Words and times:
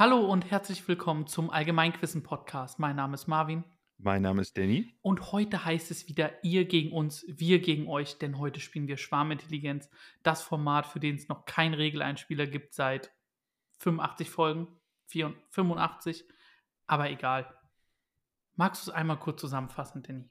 Hallo 0.00 0.20
und 0.20 0.50
herzlich 0.50 0.88
willkommen 0.88 1.26
zum 1.26 1.50
Allgemeinquissen-Podcast. 1.50 2.78
Mein 2.78 2.96
Name 2.96 3.12
ist 3.12 3.26
Marvin 3.26 3.64
Mein 3.98 4.22
Name 4.22 4.40
ist 4.40 4.56
Danny. 4.56 4.96
und 5.02 5.30
heute 5.30 5.66
heißt 5.66 5.90
es 5.90 6.08
wieder 6.08 6.42
ihr 6.42 6.64
gegen 6.64 6.90
uns, 6.90 7.26
wir 7.28 7.58
gegen 7.58 7.86
euch, 7.86 8.16
denn 8.16 8.38
heute 8.38 8.60
spielen 8.60 8.88
wir 8.88 8.96
Schwarmintelligenz, 8.96 9.90
das 10.22 10.42
Format, 10.42 10.86
für 10.86 11.00
den 11.00 11.16
es 11.16 11.28
noch 11.28 11.44
keinen 11.44 11.74
Regeleinspieler 11.74 12.46
gibt 12.46 12.72
seit 12.72 13.12
85 13.80 14.30
Folgen, 14.30 14.68
84, 15.08 15.44
85, 15.50 16.24
aber 16.86 17.10
egal. 17.10 17.54
Magst 18.54 18.86
du 18.86 18.92
es 18.92 18.96
einmal 18.96 19.18
kurz 19.18 19.38
zusammenfassen, 19.42 20.02
Danny? 20.02 20.30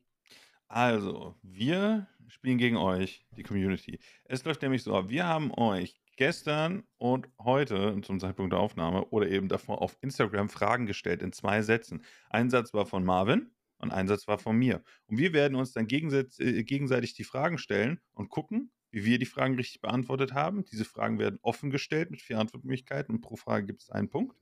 Also, 0.67 1.35
wir 1.43 2.07
spielen 2.27 2.57
gegen 2.57 2.77
euch, 2.77 3.23
die 3.37 3.43
Community. 3.43 3.99
Es 4.25 4.43
läuft 4.45 4.63
nämlich 4.63 4.81
so 4.81 4.95
ab, 4.95 5.09
wir 5.09 5.27
haben 5.27 5.53
euch 5.53 6.01
gestern 6.19 6.83
und 6.97 7.29
heute 7.39 7.97
zum 8.01 8.19
Zeitpunkt 8.19 8.51
der 8.51 8.59
Aufnahme 8.59 9.05
oder 9.05 9.29
eben 9.29 9.47
davor 9.47 9.81
auf 9.81 9.97
Instagram 10.01 10.49
Fragen 10.49 10.85
gestellt 10.85 11.21
in 11.21 11.31
zwei 11.31 11.61
Sätzen. 11.61 12.03
Ein 12.29 12.49
Satz 12.49 12.73
war 12.73 12.85
von 12.85 13.05
Marvin 13.05 13.51
und 13.77 13.91
ein 13.91 14.09
Satz 14.09 14.27
war 14.27 14.37
von 14.37 14.57
mir. 14.57 14.83
Und 15.07 15.17
wir 15.17 15.31
werden 15.31 15.55
uns 15.55 15.71
dann 15.71 15.87
gegenseitig, 15.87 16.37
äh, 16.41 16.63
gegenseitig 16.65 17.13
die 17.13 17.23
Fragen 17.23 17.57
stellen 17.57 18.01
und 18.11 18.27
gucken, 18.27 18.69
wie 18.91 19.05
wir 19.05 19.17
die 19.17 19.25
Fragen 19.25 19.55
richtig 19.55 19.79
beantwortet 19.79 20.33
haben. 20.33 20.65
Diese 20.65 20.83
Fragen 20.83 21.19
werden 21.19 21.39
offen 21.41 21.69
gestellt 21.69 22.11
mit 22.11 22.21
vier 22.21 22.37
Antwortmöglichkeiten 22.37 23.15
und 23.15 23.21
pro 23.21 23.37
Frage 23.37 23.67
gibt 23.67 23.83
es 23.83 23.89
einen 23.89 24.09
Punkt. 24.09 24.35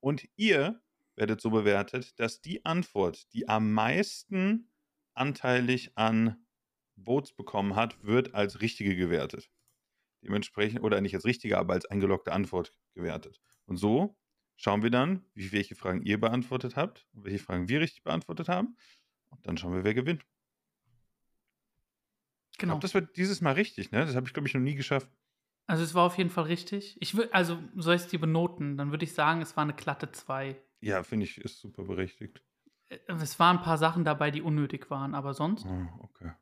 Und 0.00 0.28
ihr 0.34 0.82
werdet 1.14 1.40
so 1.40 1.50
bewertet, 1.50 2.18
dass 2.18 2.40
die 2.40 2.64
Antwort, 2.64 3.32
die 3.32 3.48
am 3.48 3.72
meisten 3.72 4.72
anteilig 5.14 5.96
an 5.96 6.44
Votes 6.96 7.32
bekommen 7.32 7.76
hat, 7.76 8.02
wird 8.02 8.34
als 8.34 8.60
richtige 8.60 8.96
gewertet. 8.96 9.52
Dementsprechend, 10.22 10.82
oder 10.82 11.00
nicht 11.00 11.14
als 11.14 11.24
richtige, 11.24 11.58
aber 11.58 11.74
als 11.74 11.86
eingeloggte 11.86 12.32
Antwort 12.32 12.72
gewertet. 12.94 13.40
Und 13.66 13.76
so 13.76 14.16
schauen 14.56 14.82
wir 14.82 14.90
dann, 14.90 15.24
wie, 15.34 15.52
welche 15.52 15.74
Fragen 15.74 16.02
ihr 16.02 16.20
beantwortet 16.20 16.76
habt 16.76 17.08
und 17.12 17.24
welche 17.24 17.38
Fragen 17.40 17.68
wir 17.68 17.80
richtig 17.80 18.04
beantwortet 18.04 18.48
haben. 18.48 18.76
Und 19.30 19.46
dann 19.46 19.56
schauen 19.58 19.74
wir, 19.74 19.84
wer 19.84 19.94
gewinnt. 19.94 20.24
Ich 22.52 22.58
Genau. 22.58 22.72
glaube, 22.74 22.82
das 22.82 22.94
wird 22.94 23.16
dieses 23.16 23.40
Mal 23.40 23.52
richtig, 23.54 23.90
ne? 23.90 24.04
Das 24.04 24.14
habe 24.14 24.26
ich, 24.26 24.32
glaube 24.34 24.46
ich, 24.46 24.54
noch 24.54 24.60
nie 24.60 24.74
geschafft. 24.74 25.10
Also 25.66 25.82
es 25.82 25.94
war 25.94 26.04
auf 26.06 26.18
jeden 26.18 26.30
Fall 26.30 26.44
richtig. 26.44 26.96
Ich 27.00 27.16
würd, 27.16 27.32
also 27.32 27.58
soll 27.76 27.94
ich 27.94 28.02
es 28.02 28.08
dir 28.08 28.20
benoten? 28.20 28.76
Dann 28.76 28.90
würde 28.90 29.04
ich 29.04 29.14
sagen, 29.14 29.40
es 29.40 29.56
war 29.56 29.62
eine 29.62 29.74
glatte 29.74 30.12
2. 30.12 30.60
Ja, 30.80 31.02
finde 31.02 31.24
ich, 31.24 31.38
ist 31.38 31.60
super 31.60 31.84
berechtigt. 31.84 32.42
Äh, 32.88 32.98
Es 33.08 33.38
waren 33.38 33.58
ein 33.58 33.62
paar 33.62 33.78
Sachen 33.78 34.04
dabei, 34.04 34.30
die 34.30 34.42
unnötig 34.42 34.90
waren, 34.90 35.14
aber 35.14 35.34
sonst 35.34 35.64
Oh, 35.66 35.86
okay. 36.00 36.32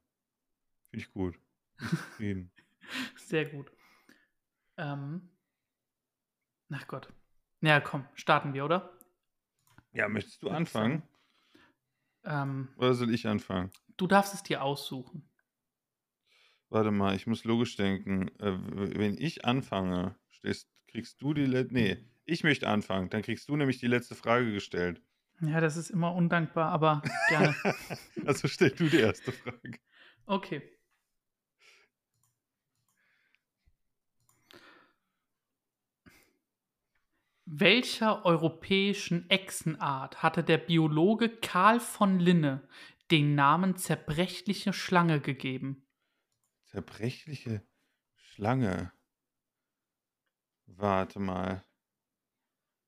Finde 0.91 1.05
ich 1.05 1.13
gut. 1.13 1.39
Bin 1.79 1.89
zufrieden. 1.99 2.53
Sehr 3.17 3.47
gut. 3.47 3.71
Ähm, 4.77 5.29
ach 6.71 6.87
Gott. 6.87 7.13
Ja, 7.61 7.81
komm, 7.81 8.07
starten 8.15 8.55
wir, 8.55 8.65
oder? 8.65 8.97
ja, 9.93 10.09
möchtest 10.09 10.43
du 10.43 10.49
anfangen? 10.49 11.03
Ähm, 12.25 12.69
Oder 12.77 12.95
soll 12.95 13.13
ich 13.13 13.27
anfangen? 13.27 13.71
du 13.97 14.07
darfst 14.07 14.35
es 14.35 14.43
dir 14.43 14.63
aussuchen. 14.63 15.29
Warte 16.69 16.91
mal, 16.91 17.17
ich 17.17 17.27
muss 17.27 17.45
logisch 17.45 17.77
denken. 17.77 18.29
Äh, 18.39 18.57
wenn 18.99 19.19
ich 19.19 19.45
anfange, 19.45 20.17
kriegst 20.87 21.21
du 21.21 21.35
die 21.35 21.47
letzte. 21.47 21.75
Nee, 21.75 21.97
ich 22.25 22.45
möchte 22.45 22.69
anfangen. 22.69 23.11
Dann 23.11 23.23
kriegst 23.23 23.49
du 23.49 23.57
nämlich 23.57 23.79
die 23.79 23.89
letzte 23.89 24.15
Frage 24.15 24.53
gestellt. 24.53 25.03
Ja, 25.41 25.61
das 25.61 25.77
ist 25.77 25.91
immer 25.91 26.15
undankbar, 26.15 26.71
aber 26.71 27.03
gerne. 27.29 27.55
also 28.27 28.47
stell 28.47 28.71
du 28.71 28.89
die 28.89 28.99
erste 29.01 29.33
Frage. 29.33 29.79
Okay. 30.27 30.63
Welcher 37.53 38.25
europäischen 38.25 39.29
Echsenart 39.29 40.23
hatte 40.23 40.45
der 40.45 40.57
Biologe 40.57 41.29
Karl 41.29 41.81
von 41.81 42.21
Linne 42.21 42.69
den 43.11 43.35
Namen 43.35 43.77
zerbrechliche 43.77 44.73
Schlange 44.73 45.21
gegeben? 45.21 45.85
Zerbrechliche 46.67 47.67
Schlange. 48.15 48.93
Warte 50.67 51.19
mal. 51.19 51.65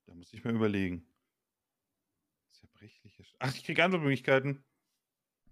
Da 0.07 0.15
muss 0.15 0.33
ich 0.33 0.45
mal 0.45 0.55
überlegen. 0.55 1.13
Zerbrechliche 2.53 3.25
Sch 3.25 3.35
Ach, 3.41 3.53
ich 3.53 3.65
kriege 3.65 3.83
Antwortmöglichkeiten. 3.83 4.65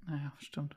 Naja, 0.02 0.32
stimmt. 0.38 0.76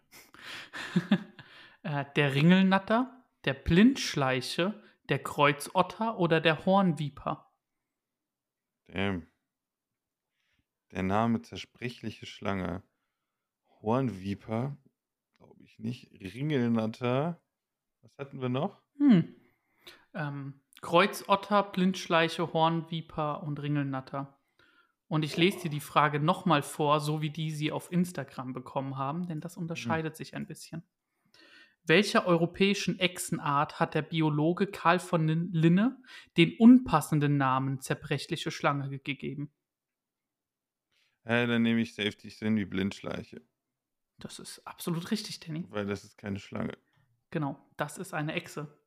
äh, 1.83 2.05
der 2.15 2.33
Ringelnatter, 2.33 3.27
der 3.45 3.53
Blindschleiche, 3.53 4.81
der 5.09 5.21
Kreuzotter 5.21 6.17
oder 6.17 6.41
der 6.41 6.65
Hornviper? 6.65 7.52
Damn. 8.87 9.27
Der 10.91 11.03
Name 11.03 11.41
zerbrechliche 11.41 12.25
Schlange. 12.25 12.83
Hornviper. 13.81 14.77
Glaube 15.37 15.63
ich 15.63 15.79
nicht. 15.79 16.11
Ringelnatter. 16.11 17.41
Was 18.01 18.17
hatten 18.17 18.41
wir 18.41 18.49
noch? 18.49 18.81
Hm. 18.97 19.35
Ähm, 20.13 20.61
Kreuzotter, 20.81 21.63
Blindschleiche, 21.63 22.53
Hornviper 22.53 23.43
und 23.43 23.61
Ringelnatter. 23.61 24.37
Und 25.07 25.23
ich 25.23 25.37
lese 25.37 25.61
dir 25.63 25.69
die 25.69 25.79
Frage 25.79 26.19
nochmal 26.19 26.61
vor, 26.61 26.99
so 26.99 27.21
wie 27.21 27.29
die 27.29 27.51
sie 27.51 27.71
auf 27.71 27.91
Instagram 27.91 28.53
bekommen 28.53 28.97
haben, 28.97 29.27
denn 29.27 29.41
das 29.41 29.57
unterscheidet 29.57 30.15
sich 30.15 30.35
ein 30.35 30.47
bisschen. 30.47 30.83
Welcher 31.85 32.25
europäischen 32.25 32.97
Echsenart 32.99 33.79
hat 33.79 33.93
der 33.93 34.01
Biologe 34.03 34.67
Karl 34.67 34.99
von 34.99 35.27
Lin- 35.27 35.49
Linne 35.51 36.01
den 36.37 36.55
unpassenden 36.57 37.37
Namen 37.37 37.81
zerbrechliche 37.81 38.51
Schlange 38.51 38.89
ge- 38.89 38.99
gegeben? 38.99 39.51
Äh, 41.25 41.47
dann 41.47 41.61
nehme 41.61 41.81
ich 41.81 41.93
Safety 41.95 42.29
Sin 42.29 42.55
wie 42.55 42.65
Blindschleiche. 42.65 43.41
Das 44.19 44.39
ist 44.39 44.59
absolut 44.65 45.11
richtig, 45.11 45.39
Danny. 45.41 45.65
Weil 45.69 45.85
das 45.85 46.03
ist 46.03 46.17
keine 46.17 46.39
Schlange. 46.39 46.77
Genau, 47.31 47.59
das 47.77 47.97
ist 47.97 48.13
eine 48.13 48.33
Echse. 48.33 48.77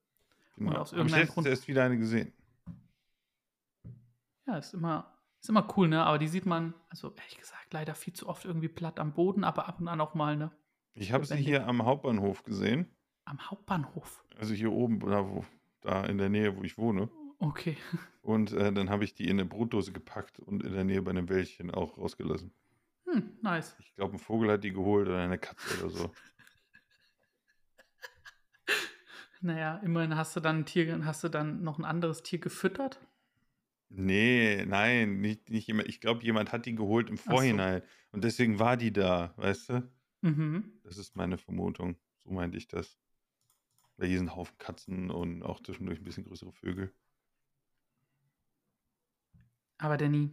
Genau. 0.57 0.77
aus 0.79 0.93
Hab 0.93 0.95
ich 0.95 0.99
irgendeinem 0.99 1.29
Grund- 1.29 1.47
erst 1.49 1.69
wieder 1.69 1.85
eine 1.85 1.99
gesehen. 1.99 2.33
Ja, 4.47 4.57
ist 4.57 4.73
immer, 4.73 5.19
ist 5.41 5.49
immer 5.51 5.67
cool, 5.77 5.89
ne? 5.89 6.03
Aber 6.05 6.19
die 6.19 6.29
sieht 6.29 6.47
man, 6.47 6.73
also 6.89 7.13
ehrlich 7.15 7.37
gesagt, 7.39 7.73
leider 7.73 7.95
viel 7.95 8.13
zu 8.15 8.29
oft 8.29 8.45
irgendwie 8.45 8.69
platt 8.69 8.99
am 9.01 9.13
Boden, 9.13 9.45
aber 9.45 9.67
ab 9.69 9.81
und 9.81 9.89
an 9.89 10.01
auch 10.01 10.15
mal, 10.15 10.37
ne? 10.37 10.51
Ich 10.97 11.13
habe 11.13 11.27
sie 11.27 11.37
hier 11.37 11.67
am 11.67 11.85
Hauptbahnhof 11.85 12.43
gesehen. 12.43 12.87
Am 13.27 13.39
Hauptbahnhof. 13.39 14.25
Also 14.39 14.55
hier 14.55 14.73
oben, 14.73 14.99
da, 15.01 15.29
wo, 15.29 15.45
da 15.83 16.05
in 16.05 16.17
der 16.17 16.31
Nähe, 16.31 16.57
wo 16.57 16.63
ich 16.63 16.79
wohne. 16.79 17.11
Okay. 17.39 17.77
Und 18.23 18.53
äh, 18.53 18.73
dann 18.73 18.89
habe 18.89 19.05
ich 19.05 19.15
die 19.15 19.25
in 19.25 19.39
eine 19.39 19.45
Brotdose 19.45 19.93
gepackt 19.93 20.41
und 20.41 20.65
in 20.65 20.73
der 20.73 20.85
Nähe 20.85 21.03
bei 21.03 21.11
einem 21.11 21.29
Wäldchen 21.29 21.71
auch 21.71 21.99
rausgelassen. 21.99 22.51
Hm, 23.05 23.39
nice. 23.43 23.77
Ich 23.79 23.95
glaube, 23.95 24.15
ein 24.15 24.19
Vogel 24.19 24.51
hat 24.51 24.65
die 24.65 24.73
geholt 24.73 25.07
oder 25.07 25.19
eine 25.19 25.39
Katze 25.39 25.79
oder 25.81 25.91
so. 25.91 26.11
Naja, 29.43 29.77
immerhin 29.85 30.17
hast 30.17 30.35
du 30.35 30.41
dann 30.41 30.61
ein 30.61 30.67
Tier, 30.67 31.05
hast 31.05 31.23
du 31.23 31.29
dann 31.29 31.63
noch 31.63 31.79
ein 31.79 31.85
anderes 31.85 32.23
Tier 32.23 32.41
gefüttert. 32.41 32.99
Nee, 33.91 34.65
nein, 34.67 35.21
nicht, 35.21 35.51
nicht 35.51 35.69
jemand. 35.69 35.89
Ich 35.89 36.01
glaube, 36.01 36.25
jemand 36.25 36.53
hat 36.53 36.65
die 36.67 36.75
geholt 36.75 37.11
im 37.11 37.19
so. 37.19 37.31
Vorhinein. 37.31 37.83
Und 38.13 38.25
deswegen 38.25 38.59
war 38.59 38.79
die 38.79 38.93
da, 38.93 39.35
weißt 39.37 39.69
du? 39.69 39.91
Mhm. 40.27 40.81
Das 40.83 40.99
ist 40.99 41.15
meine 41.15 41.39
Vermutung. 41.39 41.97
So 42.25 42.33
meinte 42.33 42.59
ich 42.59 42.67
das. 42.67 42.99
Weil 43.97 44.09
hier 44.09 44.19
sind 44.19 44.35
Haufen 44.35 44.59
Katzen 44.59 45.11
und 45.11 45.45
auch 45.45 45.63
zwischendurch 45.63 46.01
ein 46.01 46.05
bisschen 46.05 46.25
größere 46.25 46.53
Vögel. 46.53 46.93
Aber 49.79 49.97
Danny, 49.97 50.31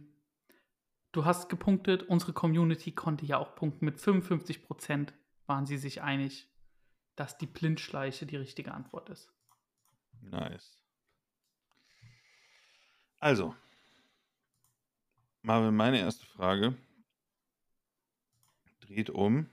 du 1.12 1.24
hast 1.24 1.48
gepunktet, 1.48 2.02
unsere 2.02 2.32
Community 2.32 2.90
konnte 2.90 3.24
ja 3.24 3.38
auch 3.38 3.54
punkten. 3.54 3.84
Mit 3.84 3.98
55% 3.98 5.12
waren 5.46 5.66
sie 5.66 5.78
sich 5.78 6.02
einig, 6.02 6.48
dass 7.14 7.38
die 7.38 7.46
Blindschleiche 7.46 8.26
die 8.26 8.36
richtige 8.36 8.72
Antwort 8.72 9.10
ist. 9.10 9.32
Nice. 10.22 10.76
Also, 13.20 13.54
Marvin, 15.42 15.76
meine 15.76 16.00
erste 16.00 16.26
Frage 16.26 16.76
dreht 18.80 19.10
um, 19.10 19.48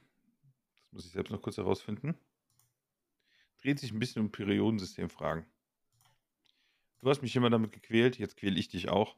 das 0.91 0.93
muss 0.93 1.05
ich 1.05 1.13
selbst 1.13 1.31
noch 1.31 1.41
kurz 1.41 1.55
herausfinden, 1.55 2.17
dreht 3.61 3.79
sich 3.79 3.93
ein 3.93 3.99
bisschen 3.99 4.23
um 4.23 4.31
Periodensystemfragen. 4.31 5.45
Du 6.99 7.09
hast 7.09 7.21
mich 7.21 7.33
immer 7.35 7.49
damit 7.49 7.71
gequält, 7.71 8.19
jetzt 8.19 8.35
quäle 8.35 8.59
ich 8.59 8.67
dich 8.67 8.89
auch. 8.89 9.15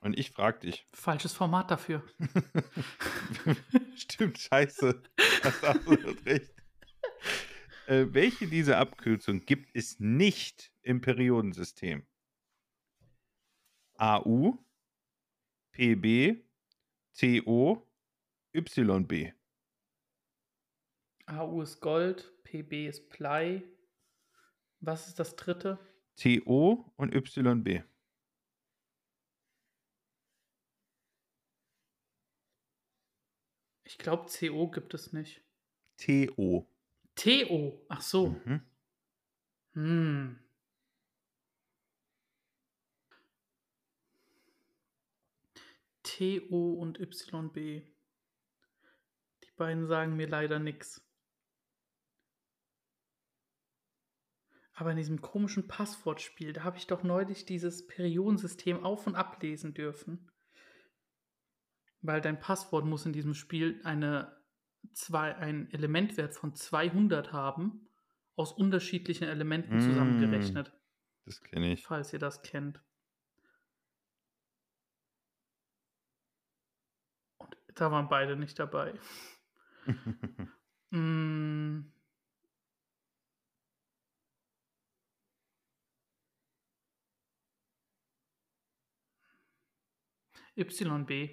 Und 0.00 0.16
ich 0.18 0.30
frage 0.30 0.60
dich. 0.60 0.86
Falsches 0.92 1.32
Format 1.32 1.70
dafür. 1.70 2.04
Stimmt, 3.96 4.38
scheiße. 4.38 5.02
Hast 5.42 5.64
absolut 5.64 6.24
recht. 6.24 6.54
Äh, 7.86 8.06
welche 8.10 8.46
dieser 8.46 8.78
Abkürzungen 8.78 9.44
gibt 9.44 9.74
es 9.74 9.98
nicht 9.98 10.72
im 10.82 11.00
Periodensystem? 11.00 12.06
AU, 13.94 14.58
PB, 15.72 16.44
TO, 17.14 17.86
YB. 18.52 19.32
AU 21.38 21.62
ist 21.62 21.80
Gold, 21.80 22.30
PB 22.44 22.88
ist 22.88 23.08
Blei. 23.08 23.62
Was 24.80 25.08
ist 25.08 25.18
das 25.18 25.36
dritte? 25.36 25.78
TO 26.16 26.92
und 26.96 27.14
YB. 27.14 27.82
Ich 33.84 33.98
glaube, 33.98 34.30
CO 34.30 34.68
gibt 34.68 34.94
es 34.94 35.12
nicht. 35.12 35.42
TO. 35.98 36.66
TO, 37.14 37.84
ach 37.88 38.00
so. 38.00 38.28
Mhm. 38.44 38.62
Hm. 39.74 40.38
TO 46.02 46.74
und 46.74 46.98
YB. 46.98 47.86
Die 49.44 49.50
beiden 49.56 49.86
sagen 49.86 50.16
mir 50.16 50.28
leider 50.28 50.58
nichts. 50.58 51.02
Aber 54.82 54.90
in 54.90 54.96
diesem 54.96 55.20
komischen 55.22 55.68
Passwortspiel, 55.68 56.52
da 56.52 56.64
habe 56.64 56.76
ich 56.76 56.88
doch 56.88 57.04
neulich 57.04 57.46
dieses 57.46 57.86
Periodensystem 57.86 58.82
auf- 58.84 59.06
und 59.06 59.14
ablesen 59.14 59.74
dürfen. 59.74 60.28
Weil 62.00 62.20
dein 62.20 62.40
Passwort 62.40 62.84
muss 62.84 63.06
in 63.06 63.12
diesem 63.12 63.34
Spiel 63.34 63.80
eine, 63.84 64.36
zwei, 64.92 65.36
einen 65.36 65.70
Elementwert 65.70 66.34
von 66.34 66.56
200 66.56 67.32
haben, 67.32 67.86
aus 68.34 68.50
unterschiedlichen 68.50 69.28
Elementen 69.28 69.76
Mm. 69.76 69.80
zusammengerechnet, 69.82 70.72
Das 71.26 71.40
kenne 71.44 71.74
ich. 71.74 71.84
falls 71.84 72.12
ihr 72.12 72.18
das 72.18 72.42
kennt. 72.42 72.82
Und 77.38 77.54
da 77.76 77.92
waren 77.92 78.08
beide 78.08 78.34
nicht 78.34 78.58
dabei. 78.58 78.94
Mm. 80.94 81.91
YB. 90.56 91.30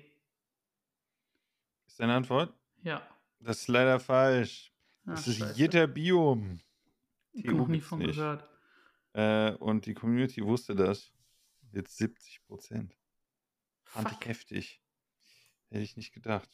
Ist 1.88 2.00
deine 2.00 2.16
Antwort? 2.16 2.54
Ja. 2.84 3.06
Das 3.40 3.62
ist 3.62 3.68
leider 3.68 4.00
falsch. 4.00 4.72
Ah, 5.06 5.12
Das 5.12 5.28
ist 5.28 5.38
scheiße. 5.38 5.60
Jitterbium. 5.60 6.60
Ich 7.32 7.46
noch 7.46 7.68
nie 7.68 7.82
von 7.82 8.00
nicht. 8.00 8.16
gehört. 8.16 8.48
Äh, 9.14 9.54
und 9.56 9.86
die 9.86 9.94
Community 9.94 10.44
wusste 10.44 10.76
das. 10.76 11.12
Jetzt 11.72 11.98
70 11.98 12.44
Prozent. 12.46 12.98
Fand 13.84 14.12
ich 14.12 14.28
heftig. 14.28 14.82
Hätte 15.70 15.84
ich 15.84 15.98
nicht 15.98 16.14
gedacht. 16.14 16.50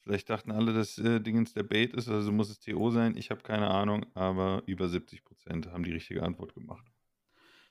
Vielleicht 0.00 0.30
dachten 0.30 0.52
alle, 0.52 0.72
dass 0.72 0.98
äh, 0.98 1.20
Dingens 1.20 1.52
der 1.52 1.64
Bait 1.64 1.92
ist, 1.94 2.08
also 2.08 2.30
muss 2.32 2.48
es 2.48 2.60
TO 2.60 2.90
sein. 2.90 3.16
Ich 3.16 3.30
habe 3.30 3.42
keine 3.42 3.68
Ahnung, 3.68 4.06
aber 4.14 4.62
über 4.66 4.88
70 4.88 5.24
Prozent 5.24 5.66
haben 5.66 5.82
die 5.82 5.92
richtige 5.92 6.22
Antwort 6.22 6.54
gemacht. 6.54 6.86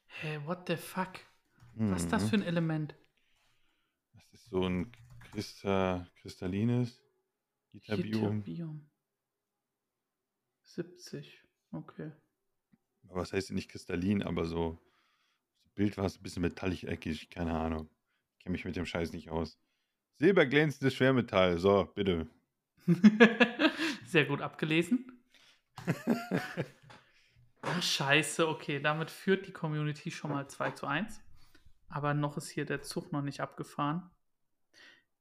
Hä, 0.07 0.39
what 0.45 0.67
the 0.67 0.75
fuck? 0.75 1.13
Was 1.75 2.03
ist 2.03 2.11
das 2.11 2.23
Mhm. 2.23 2.27
für 2.29 2.35
ein 2.37 2.41
Element? 2.43 2.95
Ist 4.35 4.49
so 4.49 4.67
ein 4.67 4.91
Christa, 5.31 6.05
kristallines 6.17 7.01
Jitterbium. 7.71 8.41
Ytterbium. 8.41 8.89
70. 10.63 11.41
Okay. 11.71 12.11
Aber 13.07 13.21
Was 13.21 13.31
heißt 13.31 13.47
denn 13.47 13.55
nicht 13.55 13.71
kristallin, 13.71 14.21
aber 14.21 14.43
so. 14.45 14.77
Das 15.63 15.71
Bild 15.71 15.95
war 15.95 16.03
es 16.03 16.17
ein 16.17 16.23
bisschen 16.23 16.41
metallisch-eckig, 16.41 17.29
keine 17.29 17.57
Ahnung. 17.57 17.89
Ich 18.33 18.43
kenne 18.43 18.51
mich 18.51 18.65
mit 18.65 18.75
dem 18.75 18.85
Scheiß 18.85 19.13
nicht 19.13 19.29
aus. 19.29 19.57
Silberglänzendes 20.15 20.93
Schwermetall, 20.93 21.57
so, 21.57 21.85
bitte. 21.95 22.27
Sehr 24.05 24.25
gut 24.25 24.41
abgelesen. 24.41 25.23
Ah, 27.67 27.81
scheiße, 27.81 28.47
okay, 28.47 28.79
damit 28.79 29.09
führt 29.09 29.47
die 29.47 29.51
Community 29.51 30.11
schon 30.11 30.29
mal 30.29 30.47
2 30.47 30.71
zu 30.71 30.85
1. 30.85 31.19
Aber 31.89 32.13
noch 32.13 32.38
ist 32.38 32.49
hier 32.49 32.63
der 32.63 32.83
Zug 32.83 33.11
noch 33.11 33.23
nicht 33.23 33.39
abgefahren. 33.39 34.11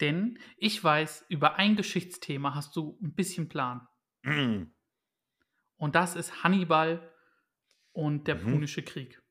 Denn 0.00 0.38
ich 0.56 0.82
weiß, 0.82 1.26
über 1.28 1.56
ein 1.56 1.76
Geschichtsthema 1.76 2.54
hast 2.54 2.74
du 2.76 2.98
ein 3.02 3.14
bisschen 3.14 3.48
Plan. 3.48 3.86
Und 4.24 5.94
das 5.94 6.16
ist 6.16 6.42
Hannibal 6.42 7.12
und 7.92 8.26
der 8.26 8.36
Mhm. 8.36 8.52
Punische 8.52 8.82
Krieg. 8.82 9.22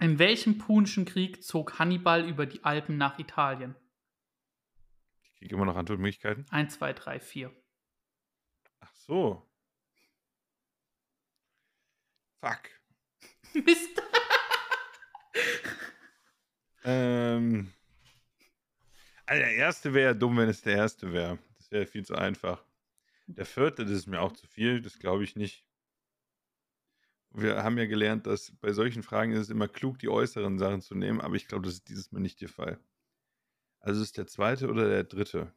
In 0.00 0.18
welchem 0.18 0.58
Punischen 0.58 1.04
Krieg 1.04 1.42
zog 1.42 1.78
Hannibal 1.78 2.28
über 2.28 2.46
die 2.46 2.62
Alpen 2.64 2.98
nach 2.98 3.18
Italien? 3.18 3.74
Ich 5.22 5.34
kriege 5.36 5.54
immer 5.54 5.64
noch 5.64 5.76
Antwortmöglichkeiten. 5.76 6.46
1, 6.50 6.74
2, 6.74 6.92
3, 6.92 7.20
4. 7.20 7.52
Ach 8.80 8.94
so. 8.94 9.48
Fuck. 12.40 12.70
Mist. 13.64 14.02
Ähm. 16.84 17.72
Also 19.28 19.42
der 19.42 19.56
erste 19.56 19.92
wäre 19.92 20.16
dumm, 20.16 20.38
wenn 20.38 20.48
es 20.48 20.62
der 20.62 20.74
erste 20.76 21.12
wäre. 21.12 21.38
Das 21.58 21.70
wäre 21.70 21.84
viel 21.84 22.02
zu 22.02 22.14
einfach. 22.14 22.64
Der 23.26 23.44
vierte, 23.44 23.84
das 23.84 23.92
ist 23.92 24.06
mir 24.06 24.22
auch 24.22 24.32
zu 24.32 24.46
viel, 24.46 24.80
das 24.80 24.98
glaube 24.98 25.22
ich 25.22 25.36
nicht. 25.36 25.66
Wir 27.32 27.62
haben 27.62 27.76
ja 27.76 27.84
gelernt, 27.84 28.26
dass 28.26 28.52
bei 28.56 28.72
solchen 28.72 29.02
Fragen 29.02 29.32
ist 29.32 29.40
es 29.40 29.50
immer 29.50 29.68
klug, 29.68 29.98
die 29.98 30.08
äußeren 30.08 30.58
Sachen 30.58 30.80
zu 30.80 30.94
nehmen, 30.94 31.20
aber 31.20 31.34
ich 31.34 31.46
glaube, 31.46 31.66
das 31.66 31.74
ist 31.74 31.90
dieses 31.90 32.10
Mal 32.10 32.20
nicht 32.20 32.40
der 32.40 32.48
Fall. 32.48 32.80
Also 33.80 34.00
ist 34.02 34.16
der 34.16 34.26
zweite 34.26 34.68
oder 34.68 34.88
der 34.88 35.04
dritte. 35.04 35.52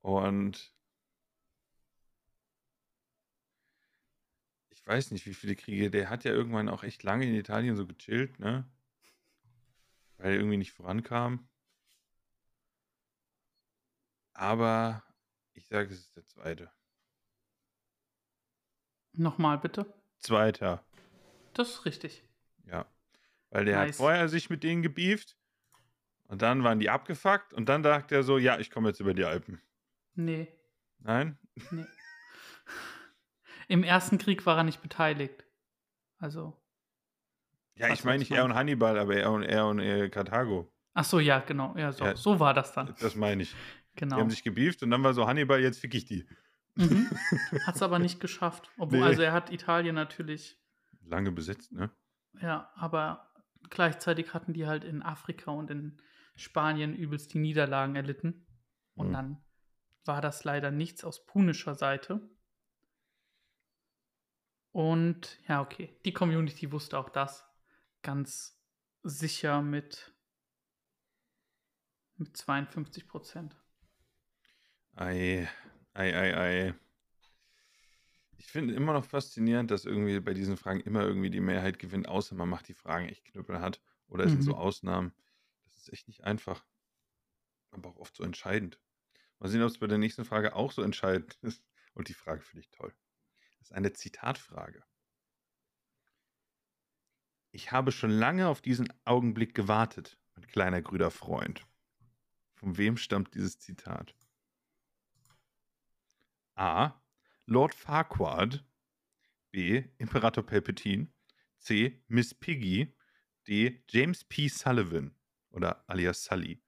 Und 0.00 0.74
ich 4.70 4.86
weiß 4.86 5.10
nicht, 5.10 5.26
wie 5.26 5.34
viele 5.34 5.56
Kriege. 5.56 5.90
Der 5.90 6.08
hat 6.08 6.24
ja 6.24 6.30
irgendwann 6.32 6.70
auch 6.70 6.84
echt 6.84 7.02
lange 7.02 7.26
in 7.26 7.34
Italien 7.34 7.76
so 7.76 7.86
gechillt, 7.86 8.38
ne? 8.38 8.66
Weil 10.16 10.32
er 10.32 10.36
irgendwie 10.38 10.56
nicht 10.56 10.72
vorankam. 10.72 11.46
Aber 14.38 15.02
ich 15.54 15.66
sage, 15.66 15.92
es 15.92 16.00
ist 16.00 16.16
der 16.16 16.26
zweite. 16.26 16.70
Nochmal 19.12 19.58
bitte. 19.58 19.86
Zweiter, 20.18 20.84
Das 21.54 21.70
ist 21.70 21.84
richtig. 21.84 22.22
ja. 22.66 22.86
Weil 23.50 23.64
der 23.64 23.78
hat 23.78 23.86
Nice. 23.86 23.96
vorher 23.96 24.28
sich 24.28 24.50
mit 24.50 24.62
denen 24.64 24.82
gebieft 24.82 25.36
und 26.24 26.42
dann 26.42 26.64
waren 26.64 26.80
die 26.80 26.90
abgefuckt 26.90 27.54
und 27.54 27.68
dann 27.68 27.82
dachte 27.82 28.14
er 28.16 28.22
so, 28.24 28.38
ja, 28.38 28.58
ich 28.58 28.70
komme 28.70 28.88
jetzt 28.88 29.00
über 29.00 29.14
die 29.14 29.24
Alpen. 29.24 29.62
Nee, 30.14 30.48
Nein? 30.98 31.38
nee. 31.70 31.86
Im 33.68 33.84
ersten 33.84 34.18
Krieg 34.18 34.44
war 34.46 34.58
er 34.58 34.64
nicht 34.64 34.82
beteiligt. 34.82 35.44
Also. 36.18 36.60
Ja, 37.76 37.92
ich 37.92 38.04
meine 38.04 38.18
nicht 38.18 38.32
er 38.32 38.44
und 38.44 38.54
Hannibal, 38.54 38.98
aber 38.98 39.14
er 39.16 39.30
und 39.30 39.42
er 39.44 39.66
und 39.66 39.78
äh, 39.78 40.08
Karthago. 40.10 40.70
Ach 40.94 41.04
so, 41.04 41.20
ja, 41.20 41.38
genau. 41.40 41.76
Ja, 41.76 41.92
so, 41.92 42.04
Ja. 42.04 42.16
so 42.16 42.40
war 42.40 42.52
das 42.54 42.72
dann. 42.72 42.94
Das 43.00 43.14
meine 43.14 43.42
ich. 43.44 43.54
Die 43.96 44.00
Genau. 44.00 44.16
haben 44.18 44.30
sich 44.30 44.42
gebieft 44.42 44.82
und 44.82 44.90
dann 44.90 45.02
war 45.02 45.14
so 45.14 45.26
Hannibal, 45.26 45.60
jetzt 45.60 45.78
fick 45.78 45.94
ich 45.94 46.04
die. 46.04 46.26
Mhm. 46.74 47.08
Hat 47.66 47.76
es 47.76 47.82
aber 47.82 47.98
nicht 47.98 48.20
geschafft. 48.20 48.70
Obwohl, 48.76 49.00
Nee. 49.00 49.06
also 49.06 49.22
er 49.22 49.32
hat 49.32 49.50
Italien 49.50 49.94
natürlich, 49.94 50.58
Lange 51.02 51.32
besetzt, 51.32 51.72
ne? 51.72 51.90
ja, 52.42 52.70
aber 52.74 53.32
gleichzeitig 53.70 54.34
hatten 54.34 54.52
die 54.52 54.66
halt 54.66 54.84
in 54.84 55.02
Afrika 55.02 55.50
und 55.52 55.70
in 55.70 56.00
Spanien 56.34 56.94
übelst 56.94 57.32
die 57.32 57.38
Niederlagen 57.38 57.96
erlitten. 57.96 58.46
Und 58.94 59.08
Mhm. 59.08 59.12
dann 59.12 59.44
war 60.04 60.20
das 60.20 60.44
leider 60.44 60.70
nichts 60.70 61.02
aus 61.04 61.24
punischer 61.24 61.74
Seite. 61.74 62.28
Und 64.72 65.38
ja, 65.48 65.62
okay, 65.62 65.98
die 66.04 66.12
Community 66.12 66.70
wusste 66.70 66.98
auch 66.98 67.08
das 67.08 67.46
ganz 68.02 68.60
sicher 69.02 69.62
mit, 69.62 70.12
mit 72.16 72.36
52 72.36 73.08
Prozent. 73.08 73.56
Ei, 74.96 75.46
ei, 75.94 76.14
ei, 76.14 76.34
ei. 76.36 76.74
Ich 78.38 78.46
finde 78.46 78.74
immer 78.74 78.92
noch 78.92 79.04
faszinierend, 79.04 79.70
dass 79.70 79.84
irgendwie 79.84 80.20
bei 80.20 80.32
diesen 80.34 80.56
Fragen 80.56 80.80
immer 80.80 81.02
irgendwie 81.02 81.30
die 81.30 81.40
Mehrheit 81.40 81.78
gewinnt, 81.78 82.08
außer 82.08 82.34
man 82.34 82.48
macht 82.48 82.68
die 82.68 82.74
Fragen 82.74 83.08
echt 83.08 83.24
knüppelhart. 83.26 83.80
Oder 84.08 84.24
es 84.24 84.32
sind 84.32 84.42
so 84.42 84.52
Mhm. 84.52 84.58
Ausnahmen. 84.58 85.12
Das 85.64 85.76
ist 85.76 85.92
echt 85.92 86.08
nicht 86.08 86.24
einfach. 86.24 86.64
Aber 87.72 87.90
auch 87.90 87.96
oft 87.96 88.16
so 88.16 88.24
entscheidend. 88.24 88.80
Mal 89.38 89.48
sehen, 89.48 89.62
ob 89.62 89.68
es 89.68 89.78
bei 89.78 89.86
der 89.86 89.98
nächsten 89.98 90.24
Frage 90.24 90.54
auch 90.54 90.72
so 90.72 90.82
entscheidend 90.82 91.34
ist. 91.42 91.62
Und 91.94 92.08
die 92.08 92.14
Frage 92.14 92.40
finde 92.40 92.60
ich 92.62 92.70
toll. 92.70 92.94
Das 93.58 93.68
ist 93.70 93.72
eine 93.72 93.92
Zitatfrage. 93.92 94.82
Ich 97.50 97.72
habe 97.72 97.90
schon 97.92 98.10
lange 98.10 98.48
auf 98.48 98.60
diesen 98.60 98.92
Augenblick 99.04 99.54
gewartet, 99.54 100.18
mein 100.34 100.46
kleiner 100.46 100.82
grüner 100.82 101.10
Freund. 101.10 101.66
Von 102.54 102.76
wem 102.78 102.96
stammt 102.96 103.34
dieses 103.34 103.58
Zitat? 103.58 104.14
A. 106.56 106.92
Lord 107.46 107.74
Farquaad. 107.74 108.64
B. 109.52 109.84
Imperator 109.98 110.42
Palpatine. 110.42 111.08
C. 111.58 112.02
Miss 112.08 112.34
Piggy. 112.34 112.94
D. 113.46 113.82
James 113.88 114.24
P. 114.24 114.48
Sullivan. 114.48 115.14
Oder 115.50 115.84
alias 115.86 116.24
Sully. 116.24 116.60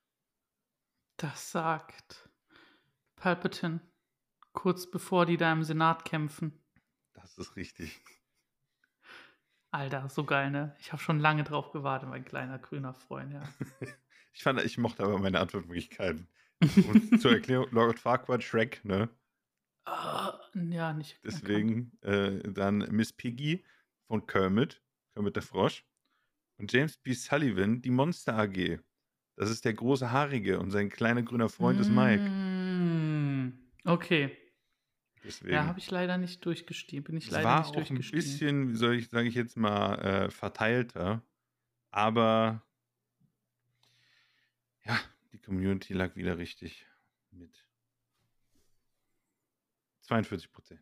Das 1.17 1.51
sagt 1.51 2.31
Palpatine, 3.17 3.81
kurz 4.53 4.89
bevor 4.89 5.27
die 5.27 5.37
da 5.37 5.53
im 5.53 5.65
Senat 5.65 6.05
kämpfen. 6.05 6.63
Das 7.13 7.37
ist 7.39 7.57
richtig. 7.57 8.01
Alter, 9.71 10.09
so 10.09 10.25
geil, 10.25 10.51
ne? 10.51 10.77
Ich 10.79 10.93
habe 10.93 11.03
schon 11.03 11.19
lange 11.19 11.45
drauf 11.45 11.73
gewartet, 11.73 12.09
mein 12.09 12.25
kleiner 12.25 12.59
grüner 12.59 12.95
Freund, 12.95 13.33
ja. 13.33 13.43
Ich 14.33 14.45
fand, 14.45 14.61
ich 14.63 14.79
mochte 14.79 15.03
aber 15.03 15.19
meine 15.19 15.41
Antwortmöglichkeiten. 15.41 16.29
Und 16.61 17.21
zur 17.21 17.33
Erklärung, 17.33 17.67
Lord 17.73 17.99
Farquaad, 17.99 18.45
Shrek, 18.45 18.85
ne? 18.85 19.09
Ah, 19.91 20.39
ja, 20.55 20.93
nicht. 20.93 21.19
Deswegen 21.25 21.93
äh, 22.03 22.41
dann 22.53 22.79
Miss 22.91 23.13
Piggy 23.13 23.65
von 24.07 24.27
Kermit, 24.27 24.83
Kermit 25.15 25.37
der 25.37 25.43
Frosch. 25.43 25.85
Und 26.59 26.73
James 26.73 26.97
B. 26.97 27.13
Sullivan, 27.13 27.83
die 27.83 27.91
Monster 27.91 28.37
AG. 28.37 28.81
Das 29.37 29.51
ist 29.51 29.65
der 29.65 29.75
große 29.75 30.11
Haarige 30.11 30.59
und 30.59 30.73
sein 30.73 30.91
kleiner 30.91 31.23
grüner 31.23 31.49
Freund 31.49 31.81
ist 31.81 31.91
Mike. 31.91 32.25
Mm, 32.79 33.53
Okay. 33.85 34.37
Deswegen. 35.25 35.55
Ja, 35.55 35.67
habe 35.67 35.79
ich 35.79 35.91
leider 35.91 36.19
nicht 36.19 36.45
durchgestiegen. 36.45 37.05
Bin 37.05 37.17
ich 37.17 37.27
es 37.27 37.31
leider 37.31 37.45
war 37.45 37.61
nicht 37.61 37.77
auch 37.77 37.91
ein 37.91 37.99
bisschen, 37.99 38.71
wie 38.71 38.77
soll 38.77 38.95
ich, 38.97 39.09
sage 39.09 39.29
ich 39.29 39.35
jetzt 39.35 39.57
mal, 39.57 39.95
äh, 39.97 40.31
verteilter. 40.31 41.23
Aber 41.91 42.63
ja, 44.85 44.99
die 45.33 45.39
Community 45.39 45.93
lag 45.95 46.17
wieder 46.17 46.39
richtig 46.39 46.87
mit 47.31 47.68
42 50.09 50.51
Prozent. 50.53 50.81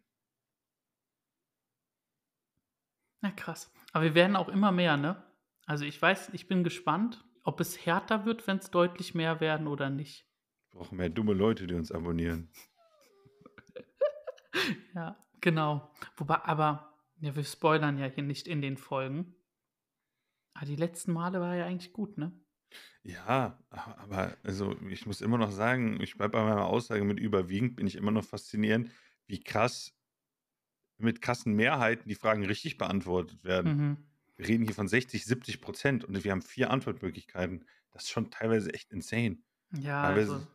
Na 3.20 3.30
krass. 3.30 3.72
Aber 3.92 4.04
wir 4.04 4.14
werden 4.14 4.36
auch 4.36 4.48
immer 4.48 4.72
mehr, 4.72 4.96
ne? 4.96 5.22
Also 5.66 5.84
ich 5.84 6.00
weiß, 6.00 6.30
ich 6.32 6.46
bin 6.46 6.62
gespannt, 6.62 7.24
ob 7.42 7.60
es 7.60 7.84
härter 7.84 8.24
wird, 8.24 8.46
wenn 8.46 8.58
es 8.58 8.70
deutlich 8.70 9.14
mehr 9.14 9.40
werden 9.40 9.66
oder 9.66 9.90
nicht. 9.90 10.28
Wir 10.70 10.80
brauchen 10.80 10.98
mehr 10.98 11.08
dumme 11.08 11.32
Leute, 11.32 11.66
die 11.66 11.74
uns 11.74 11.92
abonnieren. 11.92 12.50
Ja, 14.94 15.22
genau. 15.42 15.92
Wobei, 16.16 16.36
aber, 16.36 16.96
ja, 17.20 17.36
wir 17.36 17.44
spoilern 17.44 17.98
ja 17.98 18.06
hier 18.06 18.24
nicht 18.24 18.48
in 18.48 18.62
den 18.62 18.78
Folgen. 18.78 19.34
Aber 20.54 20.64
die 20.64 20.76
letzten 20.76 21.12
Male 21.12 21.38
war 21.38 21.54
ja 21.54 21.66
eigentlich 21.66 21.92
gut, 21.92 22.16
ne? 22.16 22.32
Ja, 23.02 23.62
aber 23.68 24.36
also 24.42 24.74
ich 24.88 25.04
muss 25.06 25.20
immer 25.20 25.36
noch 25.36 25.50
sagen, 25.50 26.00
ich 26.00 26.16
bleibe 26.16 26.32
bei 26.32 26.42
meiner 26.42 26.64
Aussage 26.64 27.04
mit 27.04 27.20
überwiegend, 27.20 27.76
bin 27.76 27.86
ich 27.86 27.96
immer 27.96 28.10
noch 28.10 28.24
faszinierend, 28.24 28.90
wie 29.26 29.42
krass 29.42 29.92
mit 30.98 31.20
krassen 31.20 31.52
Mehrheiten 31.54 32.08
die 32.08 32.14
Fragen 32.14 32.44
richtig 32.46 32.78
beantwortet 32.78 33.44
werden. 33.44 33.76
Mhm. 33.76 33.96
Wir 34.36 34.48
reden 34.48 34.64
hier 34.64 34.74
von 34.74 34.88
60, 34.88 35.24
70 35.24 35.60
Prozent 35.60 36.04
und 36.04 36.22
wir 36.24 36.30
haben 36.32 36.42
vier 36.42 36.70
Antwortmöglichkeiten. 36.70 37.64
Das 37.90 38.04
ist 38.04 38.10
schon 38.10 38.30
teilweise 38.30 38.72
echt 38.74 38.92
insane. 38.92 39.38
Ja, 39.78 40.02
Teilweise- 40.02 40.34
also 40.34 40.46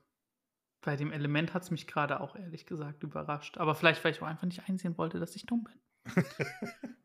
bei 0.81 0.95
dem 0.95 1.11
Element 1.11 1.53
hat 1.53 1.61
es 1.63 1.69
mich 1.71 1.85
gerade 1.85 2.19
auch 2.21 2.35
ehrlich 2.35 2.65
gesagt 2.65 3.03
überrascht. 3.03 3.57
Aber 3.59 3.75
vielleicht, 3.75 4.03
weil 4.03 4.13
ich 4.13 4.21
auch 4.21 4.27
einfach 4.27 4.47
nicht 4.47 4.67
einsehen 4.67 4.97
wollte, 4.97 5.19
dass 5.19 5.35
ich 5.35 5.45
dumm 5.45 5.63
bin. 5.63 5.79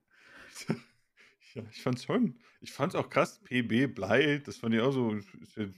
ja, 1.54 1.62
ich 1.70 1.82
fand's 1.82 2.04
schon. 2.04 2.38
Ich 2.60 2.72
fand's 2.72 2.94
auch 2.94 3.10
krass. 3.10 3.40
PB, 3.44 3.86
Blei, 3.94 4.38
das 4.38 4.56
fand 4.58 4.74
ich 4.74 4.80
auch 4.80 4.92
so. 4.92 5.14
jetzt- 5.14 5.76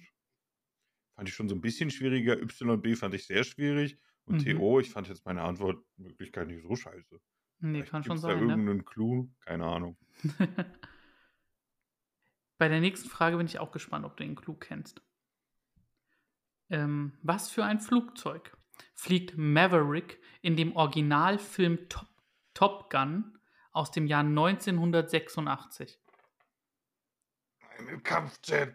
Fand 1.14 1.28
ich 1.28 1.34
schon 1.34 1.48
so 1.48 1.56
ein 1.56 1.60
bisschen 1.60 1.90
schwieriger. 1.90 2.36
YB 2.40 2.94
fand 2.96 3.14
ich 3.14 3.26
sehr 3.26 3.42
schwierig. 3.42 3.98
Und 4.28 4.44
Mhm. 4.46 4.58
TO, 4.58 4.78
ich 4.80 4.90
fand 4.90 5.08
jetzt 5.08 5.24
meine 5.24 5.42
Antwortmöglichkeit 5.42 6.46
nicht 6.48 6.62
so 6.62 6.76
scheiße. 6.76 7.18
Nee, 7.60 7.78
Vielleicht 7.78 7.90
kann 7.90 8.04
schon 8.04 8.16
gibt's 8.16 8.22
da 8.22 8.28
sein, 8.28 8.46
ne? 8.46 8.52
irgendeinen 8.52 8.84
Clou? 8.84 9.28
Keine 9.40 9.64
Ahnung. 9.64 9.96
Bei 12.58 12.68
der 12.68 12.80
nächsten 12.80 13.08
Frage 13.08 13.36
bin 13.36 13.46
ich 13.46 13.58
auch 13.58 13.72
gespannt, 13.72 14.04
ob 14.04 14.16
du 14.16 14.24
den 14.24 14.34
Clou 14.36 14.54
kennst. 14.54 15.00
Ähm, 16.70 17.16
was 17.22 17.50
für 17.50 17.64
ein 17.64 17.80
Flugzeug 17.80 18.56
fliegt 18.94 19.36
Maverick 19.36 20.20
in 20.42 20.56
dem 20.56 20.76
Originalfilm 20.76 21.88
Top, 21.88 22.08
Top 22.54 22.90
Gun 22.90 23.38
aus 23.72 23.90
dem 23.90 24.06
Jahr 24.06 24.24
1986? 24.24 25.98
Ein 27.78 28.02
Kampfjet. 28.02 28.74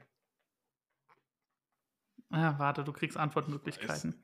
Ah, 2.34 2.56
warte, 2.58 2.84
du 2.84 2.92
kriegst 2.92 3.16
Antwortmöglichkeiten. 3.16 4.20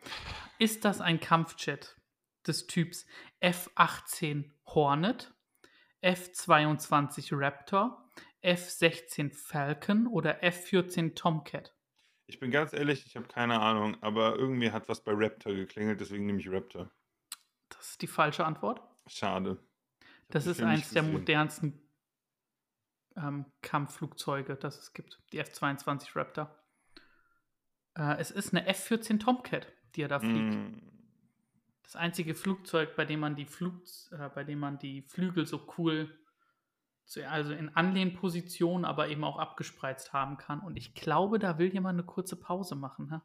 Ist 0.58 0.84
das 0.84 1.00
ein 1.00 1.20
Kampfjet 1.20 1.96
des 2.48 2.66
Typs 2.66 3.06
F-18 3.40 4.50
Hornet, 4.66 5.32
F-22 6.02 7.30
Raptor, 7.34 8.10
F-16 8.42 9.32
Falcon 9.32 10.08
oder 10.08 10.44
F-14 10.44 11.14
Tomcat? 11.14 11.76
Ich 12.26 12.40
bin 12.40 12.50
ganz 12.50 12.74
ehrlich, 12.74 13.06
ich 13.06 13.16
habe 13.16 13.28
keine 13.28 13.60
Ahnung, 13.62 13.96
aber 14.02 14.38
irgendwie 14.38 14.72
hat 14.72 14.90
was 14.90 15.04
bei 15.04 15.12
Raptor 15.14 15.54
geklingelt, 15.54 16.02
deswegen 16.02 16.26
nehme 16.26 16.40
ich 16.40 16.50
Raptor. 16.50 16.90
Das 17.70 17.92
ist 17.92 18.02
die 18.02 18.08
falsche 18.08 18.44
Antwort. 18.44 18.82
Schade. 19.06 19.64
Das 20.30 20.48
ist 20.48 20.64
eins 20.64 20.90
der 20.90 21.04
modernsten 21.04 21.80
ähm, 23.16 23.46
Kampfflugzeuge, 23.62 24.56
das 24.56 24.80
es 24.80 24.94
gibt. 24.94 25.22
Die 25.32 25.38
F-22 25.38 26.16
Raptor. 26.16 26.59
Äh, 28.00 28.18
es 28.20 28.32
ist 28.32 28.54
eine 28.54 28.66
F-14 28.66 29.20
Tomcat, 29.20 29.68
die 29.96 30.02
er 30.02 30.08
da 30.08 30.20
fliegt. 30.20 30.56
Mm, 30.56 30.80
Das 31.84 31.96
einzige 31.96 32.34
Flugzeug, 32.34 32.96
bei 32.96 33.06
dem 33.06 33.20
man 33.20 33.36
die 33.36 33.46
Flug, 33.46 33.84
äh, 34.12 34.30
bei 34.30 34.44
dem 34.44 34.60
man 34.60 34.80
die 34.80 35.02
Flügel 35.02 35.46
so 35.46 35.68
cool, 35.78 36.18
zu, 37.06 37.28
also 37.28 37.52
in 37.54 37.70
Anlehnposition, 37.70 38.86
aber 38.86 39.10
eben 39.10 39.24
auch 39.24 39.38
abgespreizt 39.38 40.14
haben 40.14 40.38
kann. 40.38 40.62
Und 40.62 40.78
ich 40.78 40.94
glaube, 40.94 41.40
da 41.40 41.58
will 41.58 41.74
jemand 41.74 42.00
eine 42.00 42.06
kurze 42.06 42.38
Pause 42.38 42.76
machen. 42.76 43.12
Hä? 43.12 43.20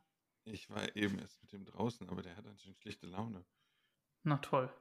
Ich 0.51 0.69
war 0.71 0.97
eben 0.97 1.19
erst 1.19 1.41
mit 1.43 1.53
dem 1.53 1.65
draußen, 1.65 2.09
aber 2.09 2.23
der 2.23 2.37
hat 2.37 2.47
anscheinend 2.47 2.79
schlechte 2.79 3.07
Laune. 3.07 3.45
Na 4.25 4.39
toll. 4.39 4.73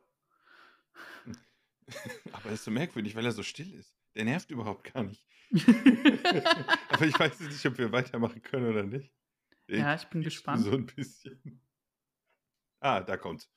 aber 2.31 2.45
er 2.45 2.53
ist 2.53 2.63
so 2.63 2.71
merkwürdig, 2.71 3.15
weil 3.15 3.25
er 3.25 3.31
so 3.31 3.43
still 3.43 3.73
ist. 3.73 3.95
Der 4.15 4.25
nervt 4.25 4.50
überhaupt 4.51 4.91
gar 4.93 5.03
nicht. 5.03 5.25
aber 6.89 7.05
ich 7.05 7.19
weiß 7.19 7.41
nicht, 7.41 7.65
ob 7.65 7.77
wir 7.77 7.91
weitermachen 7.91 8.41
können 8.41 8.69
oder 8.69 8.83
nicht. 8.83 9.13
Ja, 9.67 9.96
ich 9.96 10.05
bin 10.08 10.22
gespannt. 10.22 10.63
So 10.63 10.72
ein 10.72 10.86
bisschen. 10.86 11.62
Ah, 12.79 13.01
da 13.01 13.17
kommt's. 13.17 13.50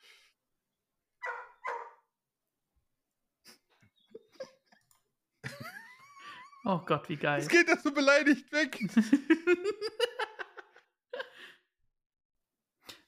Oh 6.65 6.81
Gott, 6.85 7.09
wie 7.09 7.17
geil. 7.17 7.41
Es 7.41 7.49
geht 7.49 7.69
das 7.69 7.85
so 7.85 7.93
beleidigt 7.93 8.51
weg. 8.51 8.77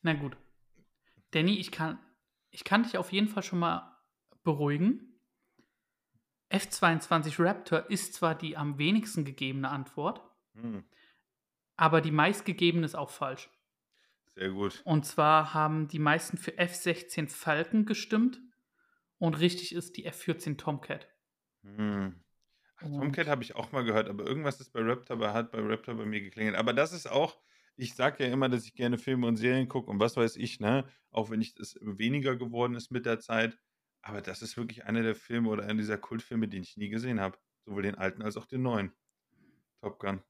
Na 0.02 0.14
gut. 0.14 0.36
Danny, 1.32 1.58
ich 1.58 1.72
kann, 1.72 1.98
ich 2.50 2.62
kann 2.62 2.84
dich 2.84 2.96
auf 2.98 3.10
jeden 3.12 3.26
Fall 3.26 3.42
schon 3.42 3.58
mal 3.58 4.00
beruhigen. 4.44 5.20
F-22 6.50 7.44
Raptor 7.44 7.90
ist 7.90 8.14
zwar 8.14 8.36
die 8.36 8.56
am 8.56 8.78
wenigsten 8.78 9.24
gegebene 9.24 9.68
Antwort, 9.68 10.22
Hm, 10.54 10.84
aber 11.78 12.00
die 12.02 12.10
meistgegebene 12.10 12.84
ist 12.84 12.96
auch 12.96 13.08
falsch. 13.08 13.48
sehr 14.34 14.50
gut. 14.50 14.82
Und 14.84 15.06
zwar 15.06 15.54
haben 15.54 15.88
die 15.88 16.00
meisten 16.00 16.36
für 16.36 16.58
F-16 16.58 17.28
Falcon 17.30 17.86
gestimmt 17.86 18.40
und 19.18 19.38
richtig 19.40 19.74
ist 19.74 19.96
die 19.96 20.04
F-14 20.04 20.58
Tomcat. 20.58 21.08
Hm. 21.62 22.20
Ach, 22.76 22.86
Tomcat 22.86 23.28
habe 23.28 23.42
ich 23.42 23.56
auch 23.56 23.72
mal 23.72 23.84
gehört, 23.84 24.08
aber 24.08 24.26
irgendwas 24.26 24.60
ist 24.60 24.72
bei 24.72 24.80
Raptor, 24.80 25.16
bei, 25.16 25.32
hat 25.32 25.52
bei 25.52 25.60
Raptor 25.60 25.94
bei 25.94 26.04
mir 26.04 26.20
geklingelt. 26.20 26.56
Aber 26.56 26.72
das 26.72 26.92
ist 26.92 27.10
auch, 27.10 27.38
ich 27.76 27.94
sage 27.94 28.24
ja 28.24 28.32
immer, 28.32 28.48
dass 28.48 28.64
ich 28.64 28.74
gerne 28.74 28.98
Filme 28.98 29.26
und 29.26 29.36
Serien 29.36 29.68
gucke 29.68 29.90
und 29.90 30.00
was 30.00 30.16
weiß 30.16 30.36
ich, 30.36 30.58
ne? 30.60 30.84
Auch 31.10 31.30
wenn 31.30 31.40
ich 31.40 31.56
es 31.58 31.78
weniger 31.80 32.36
geworden 32.36 32.74
ist 32.74 32.90
mit 32.90 33.06
der 33.06 33.20
Zeit. 33.20 33.56
Aber 34.02 34.20
das 34.20 34.42
ist 34.42 34.56
wirklich 34.56 34.84
einer 34.84 35.02
der 35.02 35.14
Filme 35.14 35.48
oder 35.48 35.64
einer 35.64 35.74
dieser 35.74 35.98
Kultfilme, 35.98 36.48
den 36.48 36.62
ich 36.62 36.76
nie 36.76 36.88
gesehen 36.88 37.20
habe. 37.20 37.38
Sowohl 37.64 37.82
den 37.82 37.94
alten 37.94 38.22
als 38.22 38.36
auch 38.36 38.46
den 38.46 38.62
neuen. 38.62 38.92
Top 39.80 39.98
Gun. 40.00 40.22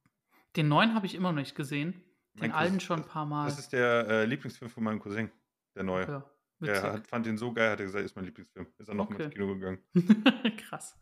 Den 0.56 0.68
neuen 0.68 0.94
habe 0.94 1.06
ich 1.06 1.14
immer 1.14 1.30
noch 1.32 1.38
nicht 1.40 1.54
gesehen. 1.54 2.02
Den 2.34 2.52
alten 2.52 2.78
schon 2.80 3.00
ein 3.00 3.06
paar 3.06 3.26
Mal. 3.26 3.46
Das 3.46 3.58
ist 3.58 3.72
der 3.72 4.06
äh, 4.08 4.24
Lieblingsfilm 4.24 4.70
von 4.70 4.84
meinem 4.84 5.00
Cousin, 5.00 5.30
der 5.74 5.82
neue. 5.82 6.02
ja, 6.06 6.30
Der 6.60 6.74
witzig. 6.74 6.82
hat, 6.84 7.06
fand 7.08 7.26
den 7.26 7.36
so 7.38 7.52
geil, 7.52 7.70
hat 7.72 7.80
er 7.80 7.86
gesagt, 7.86 8.04
ist 8.04 8.14
mein 8.16 8.24
Lieblingsfilm. 8.26 8.66
Ist 8.78 8.88
er 8.88 8.94
nochmal 8.94 9.16
Okay. 9.16 9.24
ins 9.24 9.34
Kino 9.34 9.46
gegangen. 9.54 9.82
Krass. 10.58 10.98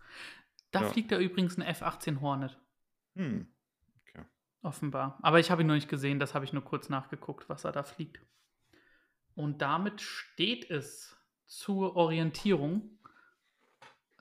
Da 0.71 0.83
Ja. 0.83 0.88
fliegt 0.88 1.12
er 1.12 1.19
übrigens 1.19 1.57
ein 1.59 1.62
F-18 1.62 2.21
Hornet. 2.21 2.59
Hm. 3.15 3.47
Offenbar. 4.62 5.19
Aber 5.23 5.38
ich 5.38 5.50
habe 5.53 5.62
ihn 5.62 5.69
noch 5.69 5.75
nicht 5.75 5.88
gesehen, 5.88 6.19
das 6.19 6.35
habe 6.35 6.45
ich 6.45 6.53
nur 6.53 6.65
kurz 6.65 6.88
nachgeguckt, 6.88 7.49
was 7.49 7.65
er 7.65 7.71
da 7.73 7.85
fliegt. 7.85 8.21
Und 9.37 9.62
damit 9.62 10.00
steht 10.00 10.69
es 10.71 11.17
zur 11.47 11.95
Orientierung. 11.95 12.99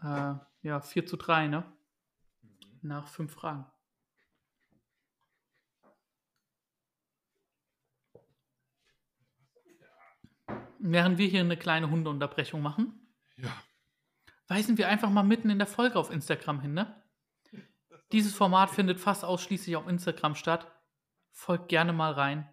Äh, 0.04 0.36
ja, 0.62 0.82
4 0.82 1.06
zu 1.08 1.18
3, 1.18 1.48
ne? 1.48 1.64
Nach 2.84 3.08
fünf 3.08 3.32
Fragen. 3.34 3.66
Während 10.88 11.18
wir 11.18 11.28
hier 11.28 11.40
eine 11.42 11.58
kleine 11.58 11.90
Hundeunterbrechung 11.90 12.62
machen, 12.62 13.08
Ja. 13.38 13.52
weisen 14.48 14.78
wir 14.78 14.88
einfach 14.88 15.10
mal 15.10 15.24
mitten 15.24 15.50
in 15.50 15.58
der 15.58 15.68
Folge 15.68 15.98
auf 15.98 16.12
Instagram 16.12 16.62
hin, 16.62 16.74
ne? 16.74 17.02
Dieses 18.12 18.36
Format 18.36 18.70
findet 18.70 19.00
fast 19.00 19.26
ausschließlich 19.26 19.76
auf 19.76 19.88
Instagram 19.88 20.36
statt. 20.36 20.72
Folgt 21.32 21.70
gerne 21.70 21.92
mal 21.92 22.12
rein. 22.12 22.48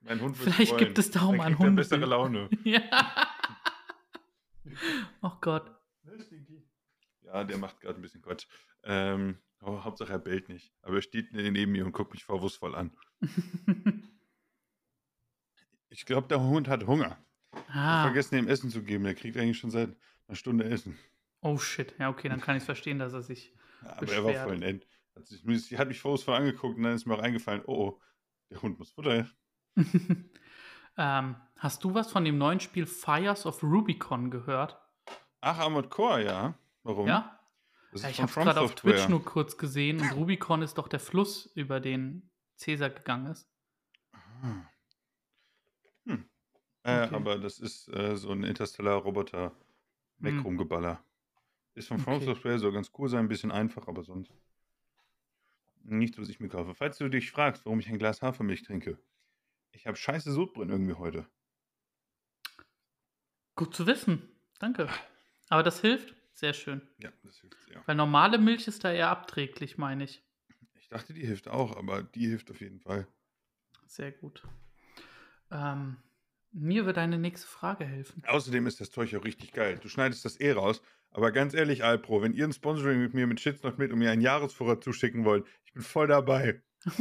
Mein 0.00 0.20
Hund 0.20 0.38
wird 0.38 0.54
Vielleicht 0.54 0.70
freuen. 0.72 0.84
gibt 0.86 0.98
es 0.98 1.10
da 1.12 1.20
auch 1.20 1.32
mal 1.32 1.42
ein 1.46 1.52
kriegt 1.54 1.60
er 1.60 1.66
Hundebild. 1.66 1.76
bessere 1.90 2.06
Laune. 2.06 2.48
Ja. 2.64 2.80
Oh 5.22 5.32
Gott. 5.40 5.70
Ja, 7.22 7.44
der 7.44 7.58
macht 7.58 7.80
gerade 7.80 7.98
ein 7.98 8.02
bisschen 8.02 8.22
Quatsch. 8.22 8.46
Ähm, 8.84 9.38
oh, 9.60 9.82
Hauptsache 9.84 10.12
er 10.12 10.18
bellt 10.18 10.48
nicht. 10.48 10.72
Aber 10.82 10.96
er 10.96 11.02
steht 11.02 11.32
neben 11.32 11.72
mir 11.72 11.84
und 11.86 11.92
guckt 11.92 12.12
mich 12.12 12.24
vorwurfsvoll 12.24 12.74
an. 12.74 12.96
Ich 15.90 16.04
glaube, 16.06 16.28
der 16.28 16.40
Hund 16.40 16.68
hat 16.68 16.86
Hunger. 16.86 17.18
Ich 17.54 17.74
Ah. 17.74 18.02
vergessen, 18.04 18.36
ihm 18.38 18.48
Essen 18.48 18.70
zu 18.70 18.82
geben. 18.82 19.04
Der 19.04 19.14
kriegt 19.14 19.36
eigentlich 19.36 19.58
schon 19.58 19.70
seit 19.70 19.96
einer 20.26 20.36
Stunde 20.36 20.64
Essen. 20.64 20.98
Oh 21.40 21.58
shit. 21.58 21.94
Ja, 21.98 22.08
okay, 22.10 22.28
dann 22.28 22.40
kann 22.40 22.56
ich 22.56 22.62
verstehen, 22.62 22.98
dass 22.98 23.12
er 23.12 23.22
sich. 23.22 23.54
Ja, 23.82 23.92
aber 23.96 24.12
er 24.12 24.24
war 24.24 24.32
Beschwert. 24.32 24.48
voll 24.48 24.58
nett. 24.58 24.86
Hat, 25.16 25.26
sich, 25.26 25.42
sie 25.64 25.78
hat 25.78 25.88
mich 25.88 26.00
vorher 26.00 26.34
angeguckt 26.34 26.76
und 26.76 26.82
dann 26.82 26.94
ist 26.94 27.06
mir 27.06 27.14
auch 27.14 27.22
eingefallen, 27.22 27.62
oh, 27.66 27.88
oh, 27.88 28.00
der 28.50 28.60
Hund 28.62 28.78
muss 28.78 28.90
Futter. 28.90 29.28
ähm, 30.96 31.36
hast 31.56 31.84
du 31.84 31.94
was 31.94 32.10
von 32.10 32.24
dem 32.24 32.38
neuen 32.38 32.60
Spiel 32.60 32.86
Fires 32.86 33.46
of 33.46 33.62
Rubicon 33.62 34.30
gehört? 34.30 34.78
Ach, 35.40 35.58
Armored 35.58 35.90
Core, 35.90 36.24
ja. 36.24 36.54
Warum? 36.82 37.06
Ja? 37.06 37.38
Ja 37.94 38.08
ich 38.08 38.20
habe 38.20 38.30
gerade 38.32 38.60
auf. 38.60 38.74
Twitch 38.74 39.08
nur 39.08 39.24
kurz 39.24 39.56
gesehen 39.56 40.00
und 40.00 40.12
Rubicon 40.12 40.62
ist 40.62 40.76
doch 40.78 40.88
der 40.88 41.00
Fluss, 41.00 41.46
über 41.54 41.80
den 41.80 42.30
Caesar 42.60 42.90
gegangen 42.90 43.26
ist. 43.26 43.48
Ah. 44.12 44.62
Hm. 46.08 46.24
Äh, 46.84 47.04
Okay. 47.04 47.14
Aber 47.14 47.38
das 47.38 47.58
ist 47.58 47.88
äh, 47.88 48.16
so 48.16 48.30
ein 48.30 48.42
interstellarer 48.44 49.02
Roboter 49.02 49.52
weg 50.18 50.34
Hm. 50.34 50.44
rumgeballer. 50.44 51.04
Ist 51.74 51.88
von 51.88 51.98
From 51.98 52.14
Okay. 52.16 52.24
Software 52.26 52.58
so 52.58 52.72
ganz 52.72 52.90
cool 52.98 53.08
sein, 53.08 53.20
ein 53.26 53.28
bisschen 53.28 53.52
einfach, 53.52 53.86
aber 53.86 54.02
sonst 54.02 54.32
nichts, 55.84 56.18
was 56.18 56.28
ich 56.28 56.40
mir 56.40 56.48
kaufe. 56.48 56.74
Falls 56.74 56.98
du 56.98 57.08
dich 57.08 57.30
fragst, 57.30 57.64
warum 57.64 57.80
ich 57.80 57.88
ein 57.88 57.98
Glas 57.98 58.22
Hafermilch 58.22 58.62
trinke, 58.62 58.98
ich 59.72 59.86
habe 59.86 59.96
scheiße 59.96 60.32
Sodbrennen 60.32 60.70
irgendwie 60.70 60.94
heute. 60.94 61.26
Gut 63.54 63.74
zu 63.74 63.86
wissen. 63.86 64.28
Danke. 64.58 64.88
Aber 65.48 65.62
das 65.62 65.80
hilft. 65.80 66.14
Sehr 66.32 66.52
schön. 66.52 66.82
Ja, 66.98 67.10
das 67.24 67.40
hilft 67.40 67.60
sehr. 67.62 67.82
Weil 67.86 67.96
normale 67.96 68.38
Milch 68.38 68.68
ist 68.68 68.84
da 68.84 68.92
eher 68.92 69.08
abträglich, 69.08 69.76
meine 69.78 70.04
ich. 70.04 70.22
Ich 70.74 70.88
dachte, 70.88 71.12
die 71.12 71.26
hilft 71.26 71.48
auch, 71.48 71.76
aber 71.76 72.02
die 72.02 72.26
hilft 72.28 72.50
auf 72.50 72.60
jeden 72.60 72.80
Fall. 72.80 73.06
Sehr 73.86 74.12
gut. 74.12 74.42
Ähm, 75.50 75.96
mir 76.52 76.86
wird 76.86 76.96
deine 76.96 77.18
nächste 77.18 77.46
Frage 77.46 77.84
helfen. 77.84 78.22
Außerdem 78.26 78.66
ist 78.66 78.80
das 78.80 78.90
Zeug 78.90 79.14
auch 79.14 79.24
richtig 79.24 79.52
geil. 79.52 79.78
Du 79.80 79.88
schneidest 79.88 80.24
das 80.24 80.40
eh 80.40 80.52
raus. 80.52 80.82
Aber 81.10 81.32
ganz 81.32 81.54
ehrlich, 81.54 81.84
Alpro, 81.84 82.22
wenn 82.22 82.34
ihr 82.34 82.44
ein 82.44 82.52
Sponsoring 82.52 83.00
mit 83.00 83.14
mir 83.14 83.26
mit 83.26 83.40
Shits 83.40 83.62
noch 83.62 83.78
mit 83.78 83.92
und 83.92 83.98
mir 83.98 84.10
einen 84.10 84.20
Jahresvorrat 84.22 84.84
zuschicken 84.84 85.24
wollt, 85.24 85.46
ich 85.64 85.72
bin 85.72 85.82
voll 85.82 86.06
dabei. 86.06 86.62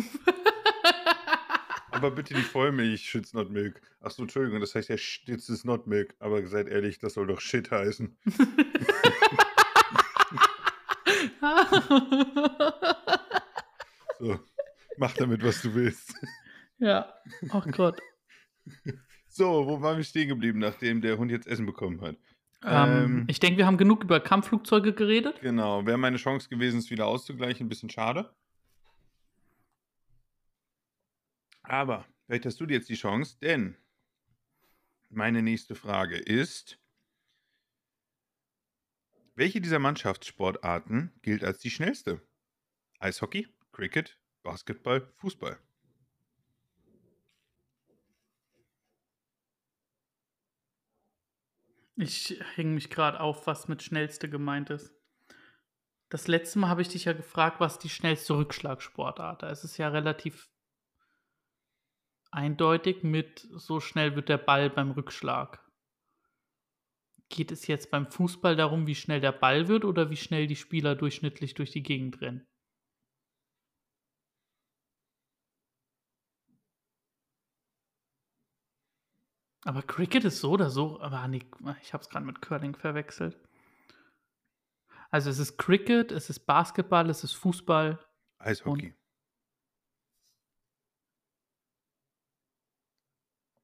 Aber 1.92 2.12
bitte 2.12 2.34
die 2.34 2.42
Vollmilch 2.42 3.10
Shits 3.10 3.34
Not 3.34 3.50
Milk. 3.50 3.82
Ach 4.01 4.12
so, 4.12 4.22
Entschuldigung, 4.22 4.60
das 4.60 4.75
heißt 4.75 4.89
ja 4.89 4.98
Shits 4.98 5.50
is 5.50 5.63
Not 5.66 5.88
Milk. 5.88 6.16
Aber 6.20 6.46
seid 6.48 6.68
ehrlich, 6.68 7.00
das 7.00 7.16
soll 7.16 7.27
doch 7.27 7.42
Shit 7.42 7.72
heißen. 7.72 8.18
So, 14.20 14.39
mach 14.98 15.13
damit, 15.13 15.44
was 15.44 15.62
du 15.62 15.74
willst. 15.75 16.13
ja, 16.80 17.13
oh 17.54 17.62
Gott. 17.72 18.00
So, 19.30 19.68
wo 19.68 19.82
waren 19.82 19.98
wir 19.98 20.04
stehen 20.04 20.30
geblieben, 20.30 20.60
nachdem 20.60 21.02
der 21.02 21.18
Hund 21.18 21.32
jetzt 21.32 21.48
Essen 21.48 21.66
bekommen 21.66 22.02
hat? 22.02 22.16
Ähm, 22.64 23.04
Ähm. 23.04 23.26
ich 23.28 23.40
denke, 23.40 23.58
wir 23.58 23.68
haben 23.68 23.78
genug 23.78 24.04
über 24.04 24.20
Kampfflugzeuge 24.20 24.94
geredet. 24.94 25.40
Genau, 25.42 25.86
wäre 25.86 25.98
meine 25.98 26.18
Chance 26.18 26.50
gewesen, 26.50 26.80
es 26.80 26.90
wieder 26.90 27.06
auszugleichen. 27.06 27.66
Ein 27.66 27.70
bisschen 27.70 27.90
schade. 27.90 28.34
Aber 31.62 32.06
vielleicht 32.26 32.46
hast 32.46 32.60
du 32.60 32.66
dir 32.66 32.76
jetzt 32.76 32.90
die 32.90 32.96
Chance, 32.96 33.38
denn 33.42 33.76
meine 35.10 35.42
nächste 35.42 35.76
Frage 35.76 36.18
ist, 36.18 36.80
welche 39.36 39.62
dieser 39.62 39.80
Mannschaftssportarten 39.80 41.12
gilt 41.22 41.44
als 41.44 41.60
die 41.60 41.70
schnellste? 41.70 42.22
Eishockey, 43.00 43.48
Cricket, 43.72 44.18
Basketball, 44.42 45.12
Fußball. 45.18 45.60
Ich 52.00 52.40
hänge 52.54 52.76
mich 52.76 52.92
gerade 52.92 53.20
auf, 53.20 53.48
was 53.48 53.68
mit 53.68 53.82
schnellste 53.82 54.30
gemeint 54.30 54.70
ist. 54.70 54.94
Das 56.10 56.28
letzte 56.28 56.60
Mal 56.60 56.70
habe 56.70 56.84
ich 56.84 56.90
dich 56.90 57.06
ja 57.06 57.14
gefragt, 57.14 57.60
was 57.60 57.80
die 57.80 57.90
schnellste 57.90 58.38
Rückschlagsportart. 58.38 59.42
Ist 59.44 59.64
es 59.64 59.78
ja 59.78 59.90
relativ 59.90 60.48
eindeutig 62.30 63.02
mit 63.02 63.48
so 63.52 63.80
schnell 63.80 64.16
wird 64.16 64.30
der 64.30 64.38
Ball 64.38 64.70
beim 64.70 64.92
Rückschlag. 64.92 65.66
Geht 67.30 67.52
es 67.52 67.66
jetzt 67.66 67.90
beim 67.90 68.06
Fußball 68.06 68.56
darum, 68.56 68.86
wie 68.86 68.96
schnell 68.96 69.20
der 69.20 69.32
Ball 69.32 69.68
wird 69.68 69.84
oder 69.84 70.12
wie 70.12 70.18
schnell 70.18 70.46
die 70.46 70.56
Spieler 70.56 70.96
durchschnittlich 70.96 71.56
durch 71.56 71.72
die 71.72 71.84
Gegend 71.84 72.22
rennen? 72.22 72.48
Aber 79.67 79.82
Cricket 79.82 80.23
ist 80.23 80.39
so 80.39 80.51
oder 80.51 80.69
so, 80.69 81.01
aber 81.01 81.27
nee, 81.27 81.45
ich 81.82 81.91
habe 81.91 82.01
es 82.01 82.10
gerade 82.10 82.25
mit 82.25 82.41
Curling 82.41 82.73
verwechselt. 82.73 83.38
Also 85.10 85.30
es 85.30 85.39
ist 85.39 85.58
Cricket, 85.58 86.13
es 86.13 86.30
ist 86.30 86.45
Basketball, 86.45 87.10
es 87.10 87.25
ist 87.25 87.34
Fußball. 87.34 87.99
Eishockey. 88.39 88.95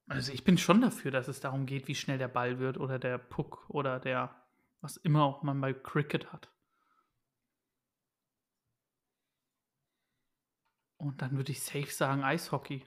Also 0.10 0.34
ich 0.34 0.44
bin 0.44 0.58
schon 0.58 0.82
dafür, 0.82 1.12
dass 1.12 1.30
es 1.30 1.40
darum 1.40 1.66
geht, 1.66 1.88
wie 1.88 1.96
schnell 1.96 2.18
der 2.18 2.28
Ball 2.28 2.60
wird 2.60 2.78
oder 2.78 3.00
der 3.00 3.18
Puck 3.18 3.70
oder 3.70 4.02
der, 4.02 4.36
was 4.82 4.98
immer 4.98 5.24
auch 5.24 5.42
man 5.42 5.62
bei 5.62 5.74
Cricket 5.74 6.34
hat. 6.34 6.52
Und 10.98 11.22
dann 11.22 11.38
würde 11.38 11.54
ich 11.54 11.64
safe 11.64 11.86
sagen 11.86 12.26
Eishockey. 12.26 12.86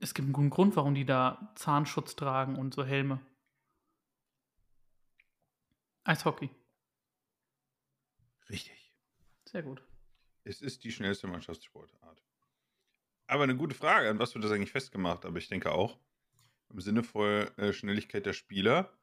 Es 0.00 0.14
gibt 0.14 0.26
einen 0.26 0.32
guten 0.32 0.50
Grund, 0.50 0.76
warum 0.76 0.94
die 0.94 1.04
da 1.06 1.52
Zahnschutz 1.56 2.16
tragen 2.16 2.56
und 2.56 2.74
so 2.74 2.84
Helme. 2.84 3.20
Eishockey. 6.04 6.50
Richtig. 8.48 8.92
Sehr 9.44 9.62
gut. 9.62 9.82
Es 10.44 10.60
ist 10.60 10.84
die 10.84 10.92
schnellste 10.92 11.26
Mannschaftssportart. 11.26 12.22
Aber 13.26 13.42
eine 13.42 13.56
gute 13.56 13.74
Frage, 13.74 14.08
an 14.08 14.18
was 14.20 14.34
wird 14.34 14.44
das 14.44 14.52
eigentlich 14.52 14.70
festgemacht? 14.70 15.24
Aber 15.24 15.38
ich 15.38 15.48
denke 15.48 15.72
auch 15.72 15.98
im 16.70 16.80
Sinne 16.80 17.02
von 17.02 17.24
äh, 17.58 17.72
Schnelligkeit 17.72 18.26
der 18.26 18.32
Spieler 18.32 18.96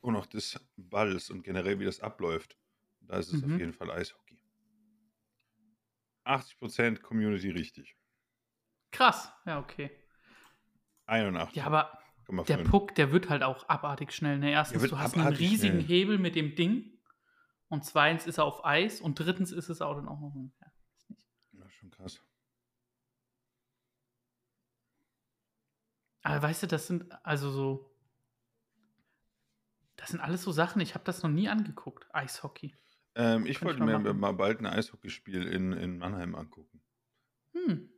und 0.00 0.16
auch 0.16 0.26
des 0.26 0.58
Balls 0.76 1.28
und 1.30 1.42
generell, 1.42 1.78
wie 1.80 1.84
das 1.84 2.00
abläuft. 2.00 2.56
Da 3.00 3.18
ist 3.18 3.32
es 3.32 3.42
Mhm. 3.42 3.52
auf 3.54 3.60
jeden 3.60 3.72
Fall 3.74 3.90
Eishockey. 3.90 4.38
80% 6.24 7.02
Community 7.02 7.50
richtig. 7.50 7.96
Krass. 8.90 9.32
Ja, 9.46 9.58
okay. 9.60 9.90
81,5. 11.06 11.54
Ja, 11.54 11.64
aber 11.66 11.98
der 12.48 12.58
Puck, 12.58 12.94
der 12.94 13.10
wird 13.12 13.28
halt 13.28 13.42
auch 13.42 13.68
abartig 13.68 14.12
schnell. 14.12 14.38
Ne? 14.38 14.50
Erstens, 14.52 14.82
du 14.88 14.98
hast 14.98 15.16
einen 15.16 15.34
riesigen 15.34 15.80
schnell. 15.80 15.86
Hebel 15.88 16.18
mit 16.18 16.36
dem 16.36 16.54
Ding. 16.54 16.98
Und 17.68 17.84
zweitens 17.84 18.26
ist 18.26 18.38
er 18.38 18.44
auf 18.44 18.64
Eis. 18.64 19.00
Und 19.00 19.18
drittens 19.18 19.52
ist 19.52 19.68
es 19.68 19.80
auch 19.80 19.94
dann 19.94 20.08
auch 20.08 20.20
noch. 20.20 20.34
ein- 20.34 20.52
Ja, 20.60 20.66
ist 20.96 21.10
nicht. 21.10 21.26
Ja, 21.52 21.68
schon 21.70 21.90
krass. 21.90 22.20
Aber 26.22 26.42
weißt 26.42 26.62
du, 26.62 26.66
das 26.66 26.86
sind 26.86 27.06
also 27.24 27.50
so. 27.50 27.86
Das 29.96 30.08
sind 30.10 30.20
alles 30.20 30.42
so 30.42 30.52
Sachen, 30.52 30.80
ich 30.80 30.94
habe 30.94 31.04
das 31.04 31.22
noch 31.22 31.30
nie 31.30 31.48
angeguckt. 31.48 32.06
Eishockey. 32.14 32.74
Ähm, 33.16 33.44
ich 33.44 33.62
wollte 33.62 33.82
mir 33.84 33.98
mal 34.14 34.32
bald 34.32 34.60
ein 34.60 34.66
Eishockeyspiel 34.66 35.46
in, 35.46 35.72
in 35.72 35.98
Mannheim 35.98 36.34
angucken. 36.34 36.80
Hm. 37.52 37.89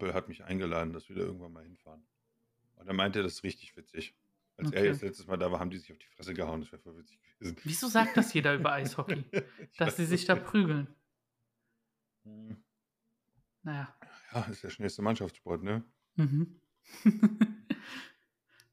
Kumpel 0.00 0.14
hat 0.14 0.28
mich 0.28 0.42
eingeladen, 0.44 0.92
dass 0.92 1.08
wir 1.08 1.16
da 1.16 1.22
irgendwann 1.22 1.52
mal 1.52 1.62
hinfahren. 1.62 2.02
Und 2.76 2.88
er 2.88 2.94
meinte, 2.94 3.22
das 3.22 3.34
ist 3.34 3.44
richtig 3.44 3.76
witzig. 3.76 4.14
Als 4.56 4.72
er 4.72 4.78
Okay. 4.80 4.88
jetzt 4.88 5.02
letztes 5.02 5.26
Mal 5.26 5.36
da 5.36 5.52
war, 5.52 5.60
haben 5.60 5.70
die 5.70 5.76
sich 5.78 5.92
auf 5.92 5.98
die 5.98 6.06
Fresse 6.06 6.32
gehauen. 6.32 6.62
Das 6.62 6.72
wäre 6.72 6.80
voll 6.82 6.96
witzig 6.96 7.20
gewesen. 7.22 7.56
Wieso 7.64 7.88
sagt 7.88 8.16
das 8.16 8.32
jeder 8.32 8.54
über 8.54 8.72
Eishockey? 8.72 9.24
Dass 9.78 9.96
sie 9.96 10.06
sich 10.06 10.24
da 10.24 10.34
prügeln. 10.36 10.88
Mhm. 12.24 12.62
Naja. 13.62 13.94
Ja, 14.32 14.40
ist 14.42 14.64
der 14.64 14.70
schnellste 14.70 15.02
Mannschaftssport, 15.02 15.62
ne? 15.62 15.84
Mhm. 16.16 16.60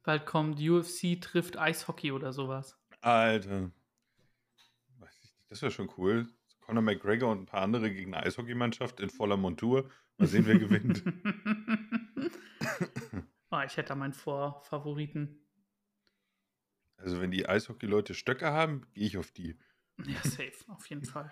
Bald 0.04 0.26
kommt 0.26 0.62
UFC 0.62 1.20
trifft 1.22 1.58
Eishockey 1.58 2.14
oder 2.14 2.32
sowas. 2.32 2.78
Alter. 3.02 3.72
Weiß 5.00 5.14
ich 5.18 5.24
nicht. 5.24 5.52
Das 5.52 5.62
wäre 5.62 5.72
schon 5.72 5.90
cool. 5.98 6.28
Conor 6.62 6.84
McGregor 6.84 7.32
und 7.32 7.42
ein 7.42 7.46
paar 7.46 7.62
andere 7.62 7.92
gegen 7.92 8.14
eine 8.14 8.26
Eishockeymannschaft 8.26 9.02
in 9.02 9.10
voller 9.10 9.38
Montur. 9.38 9.90
Mal 10.18 10.28
sehen, 10.28 10.46
wer 10.46 10.58
gewinnt. 10.58 11.04
oh, 13.52 13.60
ich 13.66 13.78
hätte 13.78 13.90
da 13.90 13.96
meinen 13.96 14.14
Vorfavoriten. 14.14 15.40
Also, 16.98 17.22
wenn 17.22 17.32
die 17.32 17.48
Eishockey-Leute 17.48 18.14
Stöcke 18.16 18.52
haben, 18.52 18.88
gehe 18.94 19.06
ich 19.06 19.18
auf 19.18 19.32
die. 19.32 19.58
Ja, 20.06 20.20
safe, 20.24 20.54
auf 20.68 20.88
jeden 20.88 21.06
Fall. 21.06 21.32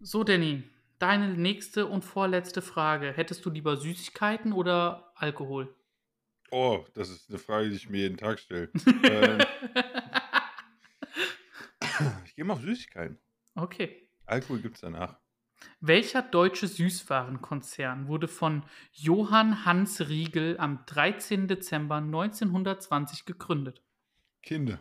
So, 0.00 0.24
Danny, 0.24 0.64
deine 0.98 1.34
nächste 1.36 1.86
und 1.86 2.04
vorletzte 2.04 2.62
Frage. 2.62 3.12
Hättest 3.12 3.44
du 3.44 3.50
lieber 3.50 3.76
Süßigkeiten 3.76 4.52
oder 4.52 5.12
Alkohol? 5.16 5.74
oh, 6.50 6.84
das 6.94 7.10
ist 7.10 7.28
eine 7.28 7.38
Frage, 7.38 7.68
die 7.68 7.76
ich 7.76 7.88
mir 7.90 8.02
jeden 8.02 8.16
Tag 8.16 8.38
stelle. 8.38 8.70
ähm, 9.02 9.38
ich 12.24 12.34
gehe 12.36 12.44
mal 12.44 12.54
auf 12.54 12.60
Süßigkeiten. 12.60 13.18
okay. 13.56 14.08
Alkohol 14.26 14.60
gibt 14.60 14.76
es 14.76 14.80
danach. 14.80 15.18
Welcher 15.80 16.22
deutsche 16.22 16.66
Süßwarenkonzern 16.66 18.08
wurde 18.08 18.28
von 18.28 18.64
Johann 18.92 19.64
Hans 19.64 20.08
Riegel 20.08 20.58
am 20.58 20.84
13. 20.86 21.48
Dezember 21.48 21.96
1920 21.96 23.24
gegründet? 23.24 23.82
Kinder. 24.42 24.78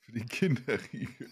Für 0.00 0.12
den 0.12 0.26
Kinderriegel. 0.26 1.30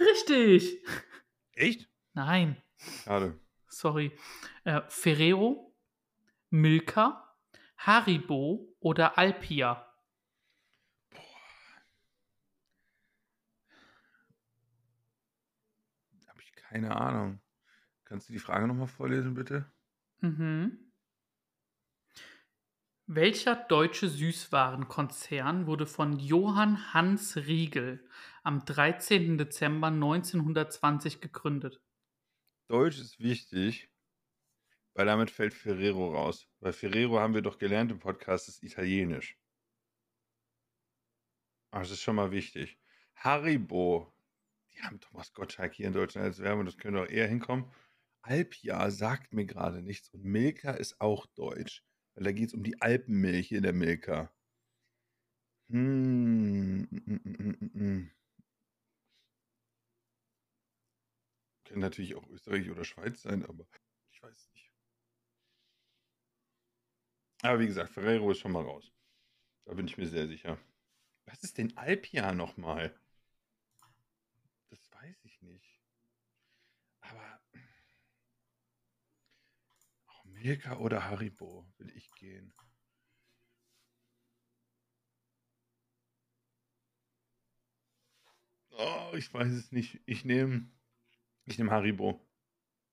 Richtig. 0.00 0.84
Echt? 1.52 1.88
Nein, 2.14 2.56
Schade. 3.04 3.38
sorry. 3.68 4.12
Äh, 4.64 4.82
Ferrero, 4.88 5.74
Milka, 6.50 7.34
Haribo 7.76 8.74
oder 8.80 9.18
Alpia? 9.18 9.87
Keine 16.68 16.96
Ahnung. 16.96 17.40
Kannst 18.04 18.28
du 18.28 18.32
die 18.32 18.38
Frage 18.38 18.66
nochmal 18.66 18.86
vorlesen, 18.86 19.34
bitte? 19.34 19.70
Mhm. 20.20 20.92
Welcher 23.06 23.56
deutsche 23.56 24.08
Süßwarenkonzern 24.08 25.66
wurde 25.66 25.86
von 25.86 26.18
Johann 26.18 26.92
Hans 26.92 27.36
Riegel 27.36 28.06
am 28.42 28.66
13. 28.66 29.38
Dezember 29.38 29.86
1920 29.86 31.22
gegründet? 31.22 31.80
Deutsch 32.68 32.98
ist 32.98 33.18
wichtig, 33.18 33.90
weil 34.92 35.06
damit 35.06 35.30
fällt 35.30 35.54
Ferrero 35.54 36.12
raus. 36.14 36.48
Weil 36.60 36.74
Ferrero 36.74 37.18
haben 37.18 37.32
wir 37.32 37.40
doch 37.40 37.58
gelernt 37.58 37.90
im 37.90 37.98
Podcast, 37.98 38.48
ist 38.48 38.62
italienisch. 38.62 39.38
Aber 41.70 41.82
das 41.82 41.92
ist 41.92 42.02
schon 42.02 42.16
mal 42.16 42.30
wichtig. 42.30 42.78
Haribo, 43.14 44.12
die 44.78 44.82
haben 44.84 45.00
Thomas 45.00 45.32
Gottschalk 45.32 45.74
hier 45.74 45.86
in 45.86 45.92
Deutschland 45.92 46.26
als 46.26 46.40
Werbung, 46.40 46.64
das 46.64 46.78
könnte 46.78 47.02
auch 47.02 47.08
eher 47.08 47.26
hinkommen. 47.26 47.70
Alpia 48.22 48.90
sagt 48.90 49.32
mir 49.32 49.46
gerade 49.46 49.82
nichts 49.82 50.08
und 50.10 50.24
Milka 50.24 50.72
ist 50.72 51.00
auch 51.00 51.26
deutsch, 51.26 51.84
weil 52.14 52.24
da 52.24 52.32
geht 52.32 52.48
es 52.48 52.54
um 52.54 52.62
die 52.62 52.80
Alpenmilch 52.80 53.52
in 53.52 53.62
der 53.62 53.72
Milka. 53.72 54.32
Hm. 55.70 56.88
mm. 56.90 58.10
Kann 61.64 61.80
natürlich 61.80 62.14
auch 62.14 62.26
Österreich 62.30 62.70
oder 62.70 62.84
Schweiz 62.84 63.22
sein, 63.22 63.44
aber 63.44 63.66
ich 64.10 64.22
weiß 64.22 64.48
nicht. 64.52 64.72
Aber 67.42 67.60
wie 67.60 67.66
gesagt, 67.66 67.92
Ferrero 67.92 68.30
ist 68.30 68.38
schon 68.38 68.52
mal 68.52 68.64
raus. 68.64 68.90
Da 69.66 69.74
bin 69.74 69.86
ich 69.86 69.98
mir 69.98 70.08
sehr 70.08 70.26
sicher. 70.26 70.58
Was 71.26 71.42
ist 71.44 71.58
denn 71.58 71.76
Alpia 71.76 72.32
nochmal? 72.32 72.98
Das 74.70 74.90
weiß 74.92 75.24
ich 75.24 75.42
nicht. 75.42 75.80
Aber 77.00 77.40
auch 80.06 80.24
Milka 80.42 80.76
oder 80.78 81.04
Haribo 81.04 81.66
will 81.78 81.90
ich 81.96 82.10
gehen. 82.12 82.52
Oh, 88.70 89.12
ich 89.16 89.32
weiß 89.32 89.52
es 89.52 89.72
nicht. 89.72 90.00
Ich 90.06 90.24
nehme 90.24 90.70
ich 91.44 91.58
nehme 91.58 91.70
Haribo. 91.70 92.24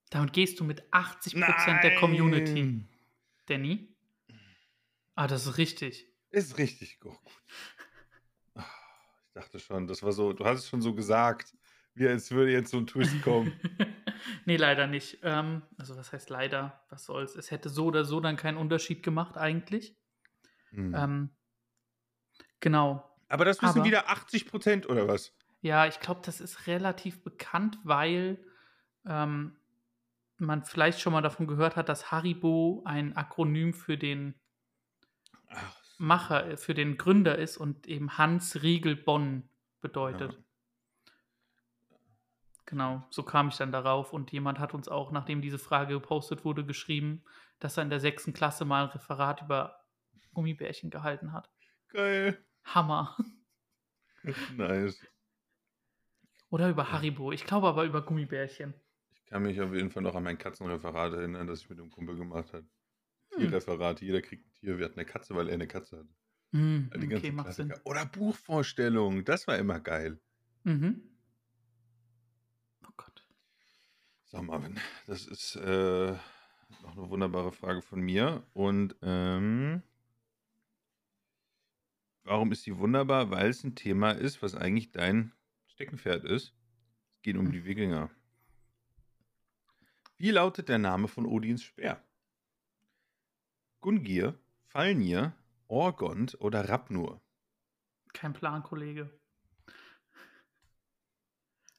Damit 0.09 0.33
gehst 0.33 0.59
du 0.59 0.63
mit 0.63 0.81
80% 0.91 1.81
der 1.81 1.95
Community. 1.95 2.53
Nein. 2.63 2.89
Danny? 3.47 3.95
Ah, 5.15 5.27
das 5.27 5.45
ist 5.45 5.57
richtig. 5.57 6.07
Ist 6.31 6.57
richtig 6.57 6.99
gut. 6.99 7.17
Ah, 8.55 8.65
Ich 9.27 9.33
dachte 9.33 9.59
schon, 9.59 9.87
das 9.87 10.01
war 10.03 10.11
so, 10.11 10.33
du 10.33 10.45
hast 10.45 10.59
es 10.59 10.69
schon 10.69 10.81
so 10.81 10.95
gesagt, 10.95 11.55
wie 11.95 12.07
als 12.07 12.31
würde 12.31 12.51
jetzt 12.51 12.71
so 12.71 12.77
ein 12.77 12.87
Twist 12.87 13.21
kommen. 13.23 13.53
nee, 14.45 14.57
leider 14.57 14.87
nicht. 14.87 15.19
Ähm, 15.23 15.61
also, 15.77 15.95
was 15.97 16.11
heißt 16.13 16.29
leider? 16.29 16.81
Was 16.89 17.05
soll's? 17.05 17.35
Es 17.35 17.51
hätte 17.51 17.69
so 17.69 17.85
oder 17.85 18.05
so 18.05 18.19
dann 18.19 18.35
keinen 18.37 18.57
Unterschied 18.57 19.01
gemacht, 19.03 19.37
eigentlich. 19.37 19.95
Hm. 20.71 20.93
Ähm, 20.93 21.29
genau. 22.59 23.09
Aber 23.29 23.45
das 23.45 23.61
wissen 23.61 23.79
aber- 23.79 23.85
wieder 23.87 24.09
80 24.09 24.47
Prozent 24.47 24.89
oder 24.89 25.07
was? 25.07 25.33
Ja, 25.61 25.87
ich 25.87 25.99
glaube, 25.99 26.21
das 26.23 26.41
ist 26.41 26.67
relativ 26.67 27.23
bekannt, 27.23 27.79
weil 27.83 28.37
ähm, 29.07 29.55
man 30.37 30.63
vielleicht 30.63 30.99
schon 30.99 31.13
mal 31.13 31.21
davon 31.21 31.47
gehört 31.47 31.75
hat, 31.75 31.89
dass 31.89 32.11
Haribo 32.11 32.83
ein 32.85 33.15
Akronym 33.17 33.73
für 33.73 33.97
den 33.97 34.35
Ach, 35.47 35.75
Macher, 35.97 36.45
äh, 36.51 36.57
für 36.57 36.73
den 36.75 36.97
Gründer 36.97 37.37
ist 37.39 37.57
und 37.57 37.87
eben 37.87 38.17
Hans 38.17 38.61
Riegel 38.61 38.95
Bonn 38.95 39.49
bedeutet. 39.81 40.37
Genau, 42.65 43.03
so 43.11 43.21
kam 43.23 43.49
ich 43.49 43.57
dann 43.57 43.71
darauf 43.71 44.11
und 44.11 44.31
jemand 44.31 44.59
hat 44.59 44.73
uns 44.73 44.87
auch, 44.87 45.11
nachdem 45.11 45.41
diese 45.41 45.59
Frage 45.59 45.93
gepostet 45.93 46.45
wurde, 46.45 46.65
geschrieben, 46.65 47.23
dass 47.59 47.77
er 47.77 47.83
in 47.83 47.89
der 47.89 47.99
sechsten 47.99 48.33
Klasse 48.33 48.65
mal 48.65 48.85
ein 48.85 48.89
Referat 48.89 49.43
über 49.43 49.85
Gummibärchen 50.33 50.89
gehalten 50.89 51.31
hat. 51.31 51.49
geil. 51.89 52.43
Hammer. 52.63 53.15
nice. 54.57 54.99
Oder 56.49 56.69
über 56.69 56.91
Haribo. 56.91 57.31
Ich 57.31 57.45
glaube 57.45 57.67
aber 57.67 57.85
über 57.85 58.01
Gummibärchen. 58.01 58.73
Ich 59.11 59.25
kann 59.25 59.43
mich 59.43 59.59
auf 59.61 59.73
jeden 59.73 59.91
Fall 59.91 60.03
noch 60.03 60.15
an 60.15 60.23
mein 60.23 60.37
Katzenreferat 60.37 61.13
erinnern, 61.13 61.47
das 61.47 61.61
ich 61.61 61.69
mit 61.69 61.79
dem 61.79 61.91
Kumpel 61.91 62.15
gemacht 62.15 62.53
habe. 62.53 62.65
Hm. 63.33 63.39
Tierreferat, 63.39 64.01
jeder 64.01 64.21
kriegt 64.21 64.45
ein 64.47 64.53
Tier. 64.53 64.77
Wir 64.77 64.85
hatten 64.85 64.99
eine 64.99 65.05
Katze, 65.05 65.35
weil 65.35 65.49
er 65.49 65.55
eine 65.55 65.67
Katze 65.67 65.97
hatte. 65.97 66.15
Hm, 66.51 66.89
die 66.95 67.15
okay, 67.15 67.31
macht 67.31 67.53
Sinn. 67.53 67.73
Oder 67.83 68.05
Buchvorstellungen, 68.05 69.25
das 69.25 69.47
war 69.47 69.57
immer 69.57 69.79
geil. 69.79 70.19
Mhm. 70.63 71.01
Oh 72.85 72.91
Gott. 72.95 73.27
So, 74.35 74.41
Marvin, 74.41 74.77
das 75.07 75.27
ist 75.27 75.55
äh, 75.55 76.11
noch 76.81 76.97
eine 76.97 77.09
wunderbare 77.09 77.53
Frage 77.53 77.81
von 77.81 78.01
mir. 78.01 78.43
Und 78.53 78.93
ähm, 79.01 79.81
warum 82.25 82.51
ist 82.51 82.65
die 82.65 82.77
wunderbar? 82.77 83.31
Weil 83.31 83.49
es 83.49 83.63
ein 83.63 83.75
Thema 83.75 84.11
ist, 84.11 84.41
was 84.41 84.53
eigentlich 84.53 84.91
dein 84.91 85.31
Steckenpferd 85.67 86.25
ist. 86.25 86.53
Es 87.15 87.21
geht 87.21 87.37
um 87.37 87.49
die 87.49 87.63
Wikinger. 87.63 88.09
Wie 90.17 90.31
lautet 90.31 90.67
der 90.67 90.79
Name 90.79 91.07
von 91.07 91.25
Odins 91.25 91.63
Speer? 91.63 92.03
Gungir, 93.79 94.37
Falnir, 94.65 95.31
Orgond 95.69 96.35
oder 96.41 96.67
Rapnur? 96.67 97.21
Kein 98.11 98.33
Plan, 98.33 98.63
Kollege. 98.63 99.17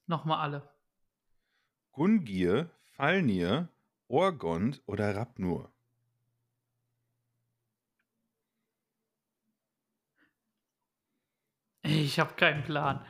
Nochmal 0.06 0.38
alle. 0.38 0.75
Gungir, 1.96 2.68
Falnir, 2.92 3.70
Orgond 4.08 4.82
oder 4.84 5.16
Rapnur? 5.16 5.72
Ich 11.82 12.18
habe 12.20 12.34
keinen 12.34 12.64
Plan. 12.64 13.02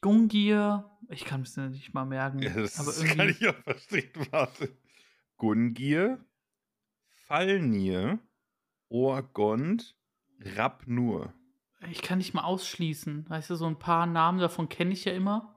Gungir, 0.00 0.90
ich 1.08 1.24
kann 1.24 1.42
es 1.42 1.56
nicht 1.56 1.94
mal 1.94 2.04
merken. 2.04 2.42
Ja, 2.42 2.52
das 2.54 2.80
aber 2.80 2.90
kann 3.06 3.28
irgendwie, 3.28 3.44
ich 3.44 3.48
auch 3.48 3.62
verstehen. 3.62 4.10
Warte. 4.32 4.76
Gungir, 5.36 6.18
Falnir, 7.12 8.18
Orgond, 8.88 9.96
Rapnur. 10.40 11.32
ich 11.88 12.02
kann 12.02 12.18
nicht 12.18 12.34
mal 12.34 12.42
ausschließen. 12.42 13.30
Weißt 13.30 13.50
du, 13.50 13.54
so 13.54 13.66
ein 13.66 13.78
paar 13.78 14.06
Namen 14.06 14.40
davon 14.40 14.68
kenne 14.68 14.92
ich 14.92 15.04
ja 15.04 15.12
immer. 15.12 15.55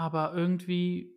Aber 0.00 0.32
irgendwie, 0.32 1.14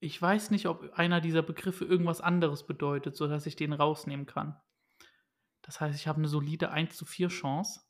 ich 0.00 0.20
weiß 0.20 0.50
nicht, 0.50 0.64
ob 0.64 0.94
einer 0.94 1.20
dieser 1.20 1.42
Begriffe 1.42 1.84
irgendwas 1.84 2.22
anderes 2.22 2.66
bedeutet, 2.66 3.16
sodass 3.16 3.44
ich 3.44 3.54
den 3.54 3.74
rausnehmen 3.74 4.24
kann. 4.24 4.58
Das 5.60 5.78
heißt, 5.78 5.94
ich 5.94 6.08
habe 6.08 6.16
eine 6.16 6.28
solide 6.28 6.70
1 6.70 6.96
zu 6.96 7.04
4 7.04 7.28
Chance. 7.28 7.82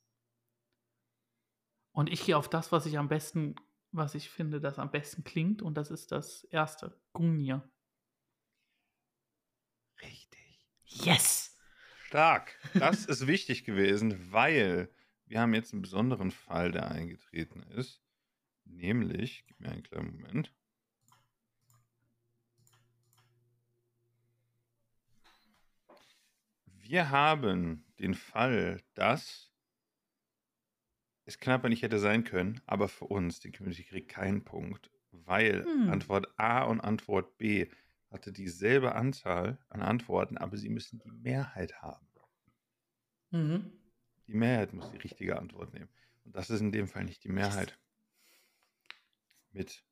Und 1.93 2.11
ich 2.11 2.25
gehe 2.25 2.37
auf 2.37 2.51
das, 2.51 2.73
was 2.73 2.85
ich 2.87 2.99
am 2.99 3.07
besten, 3.09 3.55
was 3.93 4.17
ich 4.17 4.29
finde, 4.29 4.61
das 4.61 4.81
am 4.81 4.91
besten 4.91 5.23
klingt. 5.23 5.63
Und 5.63 5.75
das 5.75 5.93
ist 5.93 6.11
das 6.11 6.43
erste. 6.51 7.01
Gungnir. 7.13 7.71
Richtig. 10.01 10.69
Yes! 10.85 11.57
Stark. 12.07 12.59
Das 12.75 13.07
ist 13.07 13.29
wichtig 13.29 13.63
gewesen, 13.63 14.33
weil 14.33 14.93
wir 15.27 15.41
haben 15.41 15.55
jetzt 15.55 15.73
einen 15.73 15.83
besonderen 15.83 16.33
Fall, 16.33 16.73
der 16.73 16.91
eingetreten 16.91 17.63
ist. 17.63 18.02
Nämlich, 18.65 19.45
gib 19.47 19.61
mir 19.61 19.71
einen 19.71 19.83
kleinen 19.83 20.13
Moment. 20.13 20.55
Wir 26.67 27.11
haben 27.11 27.85
den 27.99 28.15
Fall, 28.15 28.81
dass 28.95 29.51
es 31.25 31.39
knapper 31.39 31.69
nicht 31.69 31.83
hätte 31.83 31.99
sein 31.99 32.25
können, 32.25 32.61
aber 32.67 32.89
für 32.89 33.07
uns, 33.07 33.41
die 33.41 33.53
Community 33.53 33.85
kriegt 33.85 34.11
keinen 34.11 34.45
Punkt, 34.45 34.91
weil 35.11 35.65
Hm. 35.65 35.91
Antwort 35.91 36.27
A 36.39 36.65
und 36.65 36.81
Antwort 36.81 37.39
B 37.39 37.71
hatte 38.11 38.33
dieselbe 38.33 38.95
Anzahl 38.95 39.59
an 39.69 39.81
Antworten, 39.81 40.37
aber 40.37 40.57
sie 40.57 40.69
müssen 40.69 40.99
die 40.99 41.11
Mehrheit 41.11 41.81
haben. 41.81 42.07
Mhm. 43.31 43.73
Die 44.27 44.33
Die 44.33 44.35
Mehrheit 44.35 44.73
muss 44.73 44.91
die 44.91 44.99
richtige 44.99 45.39
Antwort 45.39 45.73
nehmen. 45.73 45.89
Und 46.25 46.37
das 46.37 46.51
ist 46.51 46.61
in 46.61 46.73
dem 46.73 46.87
Fall 46.87 47.05
nicht 47.05 47.25
die 47.25 47.29
Mehrheit. 47.31 47.79
Mit 49.53 49.85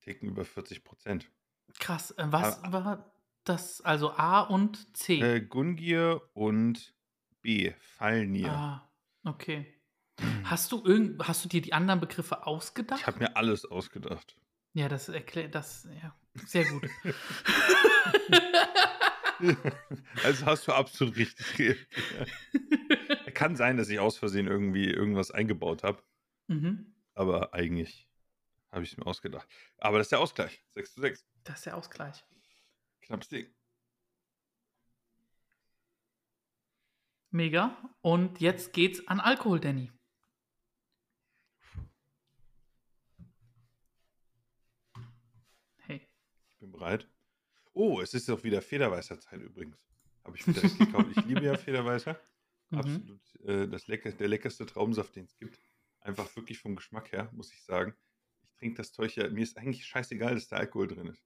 Ticken 0.00 0.28
über 0.28 0.44
40 0.44 0.84
Prozent. 0.84 1.30
Krass. 1.78 2.10
Äh, 2.12 2.26
was 2.30 2.62
Ah. 2.64 2.72
war 2.72 3.12
das? 3.44 3.80
Also 3.80 4.10
A 4.12 4.40
und 4.40 4.96
C. 4.96 5.20
Äh, 5.20 5.40
Gungier 5.40 6.22
und 6.34 6.94
B. 7.42 7.72
Fallnier. 7.78 8.50
Ah, 8.52 8.90
okay. 9.24 9.72
Hast 10.44 10.72
du 10.72 10.82
irgend, 10.84 11.26
hast 11.28 11.44
du 11.44 11.48
dir 11.48 11.60
die 11.60 11.72
anderen 11.72 12.00
Begriffe 12.00 12.46
ausgedacht? 12.46 13.00
Ich 13.00 13.06
habe 13.06 13.18
mir 13.18 13.36
alles 13.36 13.64
ausgedacht. 13.66 14.36
ja, 14.72 14.88
das 14.88 15.08
erklärt 15.08 15.54
das, 15.54 15.86
ja, 16.02 16.14
sehr 16.46 16.64
gut. 16.64 16.88
Also 20.24 20.46
hast 20.46 20.66
du 20.66 20.72
absolut 20.72 21.16
richtig 21.16 21.58
reagiert. 21.58 21.86
Kann 23.34 23.54
sein, 23.56 23.76
dass 23.76 23.88
ich 23.90 23.98
aus 23.98 24.16
Versehen 24.16 24.46
irgendwie 24.46 24.86
irgendwas 24.90 25.30
eingebaut 25.30 25.82
habe, 25.82 26.02
mhm. 26.46 26.94
aber 27.12 27.52
eigentlich 27.52 28.08
habe 28.70 28.84
ich 28.84 28.92
es 28.92 28.96
mir 28.96 29.06
ausgedacht. 29.06 29.48
Aber 29.78 29.98
das 29.98 30.06
ist 30.06 30.12
der 30.12 30.20
Ausgleich. 30.20 30.62
6 30.70 30.94
zu 30.94 31.00
6. 31.00 31.26
Das 31.44 31.56
ist 31.56 31.66
der 31.66 31.76
Ausgleich. 31.76 32.24
Knappes 33.00 33.28
Ding. 33.28 33.46
Mega. 37.30 37.76
Und 38.00 38.40
jetzt 38.40 38.72
geht's 38.72 39.06
an 39.08 39.20
Alkohol, 39.20 39.60
Danny. 39.60 39.92
Hey. 45.80 46.08
Ich 46.50 46.58
bin 46.58 46.72
bereit. 46.72 47.08
Oh, 47.72 48.00
es 48.00 48.14
ist 48.14 48.30
auch 48.30 48.42
wieder 48.42 48.62
Federweißer 48.62 49.20
Zeit 49.20 49.40
übrigens. 49.40 49.76
Habe 50.24 50.36
ich 50.36 50.44
direkt 50.44 50.78
gekauft. 50.78 51.08
Ich 51.14 51.24
liebe 51.26 51.44
ja 51.44 51.56
Federweißer. 51.58 52.18
Mhm. 52.70 52.78
Absolut 52.78 53.34
äh, 53.44 53.68
das 53.68 53.86
lecker, 53.86 54.10
der 54.12 54.28
leckerste 54.28 54.66
Traubensaft, 54.66 55.14
den 55.14 55.24
es 55.24 55.36
gibt. 55.36 55.60
Einfach 56.00 56.34
wirklich 56.36 56.58
vom 56.58 56.74
Geschmack 56.74 57.12
her, 57.12 57.30
muss 57.32 57.52
ich 57.52 57.62
sagen. 57.62 57.94
Trinke 58.58 58.76
das 58.76 58.92
Zeug 58.92 59.14
ja, 59.16 59.28
mir 59.28 59.42
ist 59.42 59.56
eigentlich 59.56 59.84
scheißegal, 59.86 60.34
dass 60.34 60.48
da 60.48 60.56
Alkohol 60.56 60.88
drin 60.88 61.06
ist. 61.06 61.24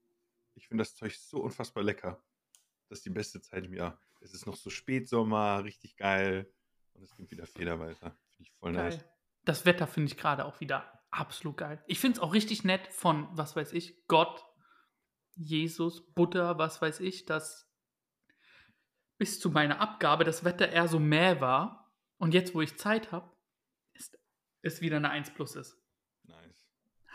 Ich 0.54 0.68
finde 0.68 0.82
das 0.82 0.94
Zeug 0.94 1.14
so 1.14 1.38
unfassbar 1.38 1.82
lecker. 1.82 2.22
Das 2.88 2.98
ist 2.98 3.06
die 3.06 3.10
beste 3.10 3.40
Zeit 3.40 3.64
im 3.64 3.74
Jahr. 3.74 4.00
Es 4.20 4.34
ist 4.34 4.46
noch 4.46 4.56
so 4.56 4.68
Spätsommer, 4.68 5.64
richtig 5.64 5.96
geil. 5.96 6.52
Und 6.94 7.04
es 7.04 7.14
gibt 7.14 7.30
wieder 7.30 7.46
Federweißer. 7.46 8.10
Finde 8.10 8.42
ich 8.42 8.52
voll 8.52 8.72
nice. 8.72 8.98
Geil. 8.98 9.10
Das 9.44 9.64
Wetter 9.64 9.86
finde 9.86 10.12
ich 10.12 10.18
gerade 10.18 10.44
auch 10.44 10.60
wieder 10.60 11.00
absolut 11.10 11.56
geil. 11.56 11.82
Ich 11.86 11.98
finde 11.98 12.18
es 12.18 12.22
auch 12.22 12.34
richtig 12.34 12.64
nett 12.64 12.88
von, 12.92 13.28
was 13.32 13.56
weiß 13.56 13.72
ich, 13.72 14.06
Gott, 14.06 14.44
Jesus, 15.36 16.12
Butter, 16.12 16.58
was 16.58 16.82
weiß 16.82 17.00
ich, 17.00 17.24
dass 17.24 17.70
bis 19.16 19.40
zu 19.40 19.50
meiner 19.50 19.80
Abgabe 19.80 20.24
das 20.24 20.44
Wetter 20.44 20.68
eher 20.68 20.88
so 20.88 20.98
mäh 20.98 21.40
war. 21.40 21.92
Und 22.18 22.34
jetzt, 22.34 22.54
wo 22.54 22.60
ich 22.60 22.76
Zeit 22.76 23.12
habe, 23.12 23.34
ist, 23.92 24.18
ist 24.62 24.80
wieder 24.80 24.96
eine 24.96 25.10
1 25.10 25.32
plus 25.32 25.56
ist. 25.56 25.79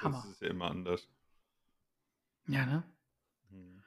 Hammer. 0.06 0.22
Das 0.24 0.32
ist 0.32 0.42
ja 0.42 0.50
immer 0.50 0.66
anders. 0.72 1.08
Ja, 2.48 2.66
ne? 2.66 2.84
Hm. 3.50 3.84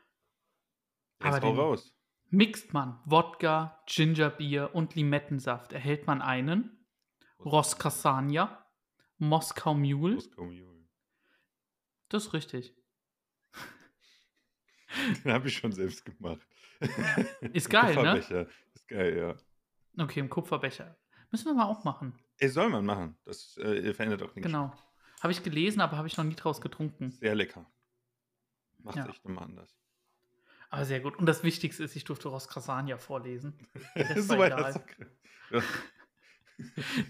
Aber 1.20 1.34
Jetzt 1.34 1.44
hau 1.44 1.48
den- 1.52 1.58
raus. 1.60 1.94
Mixt 2.30 2.74
man 2.74 3.00
Wodka, 3.06 3.82
Gingerbier 3.86 4.74
und 4.74 4.94
Limettensaft, 4.94 5.72
erhält 5.72 6.06
man 6.06 6.20
einen 6.20 6.86
Roskasania, 7.38 8.66
Moskau 9.16 9.72
Mule. 9.74 10.16
Moskau 10.16 10.44
Mule. 10.44 10.88
Das 12.10 12.26
ist 12.26 12.32
richtig. 12.34 12.74
Den 15.24 15.32
habe 15.32 15.48
ich 15.48 15.56
schon 15.56 15.72
selbst 15.72 16.04
gemacht. 16.04 16.46
Ist 17.52 17.70
geil, 17.70 17.94
ne? 17.94 18.20
Kupferbecher. 18.20 18.46
Ist 18.74 18.88
geil, 18.88 19.16
ja. 19.16 20.02
Okay, 20.04 20.20
im 20.20 20.28
Kupferbecher. 20.28 20.96
Müssen 21.30 21.46
wir 21.46 21.54
mal 21.54 21.66
auch 21.66 21.84
machen. 21.84 22.18
Ey, 22.38 22.48
soll 22.48 22.68
man 22.68 22.84
machen. 22.84 23.18
Das 23.24 23.56
äh, 23.58 23.92
verändert 23.94 24.22
auch 24.22 24.34
nichts. 24.34 24.46
Genau. 24.46 24.72
Habe 25.20 25.32
ich 25.32 25.42
gelesen, 25.42 25.80
aber 25.80 25.96
habe 25.96 26.06
ich 26.08 26.16
noch 26.16 26.24
nie 26.24 26.34
draus 26.36 26.60
getrunken. 26.60 27.10
Sehr 27.12 27.34
lecker. 27.34 27.66
Macht 28.78 28.96
Ja. 28.96 29.06
echt 29.08 29.24
immer 29.24 29.42
anders. 29.42 29.76
Aber 30.70 30.84
sehr 30.84 31.00
gut. 31.00 31.16
Und 31.16 31.26
das 31.26 31.42
Wichtigste 31.42 31.82
ist, 31.84 31.96
ich 31.96 32.04
durfte 32.04 32.28
Roskasania 32.28 32.98
vorlesen. 32.98 33.58
Der 33.96 34.10
Rest 34.10 34.28
so 34.28 34.42
egal. 34.42 34.84
ja. 35.50 35.60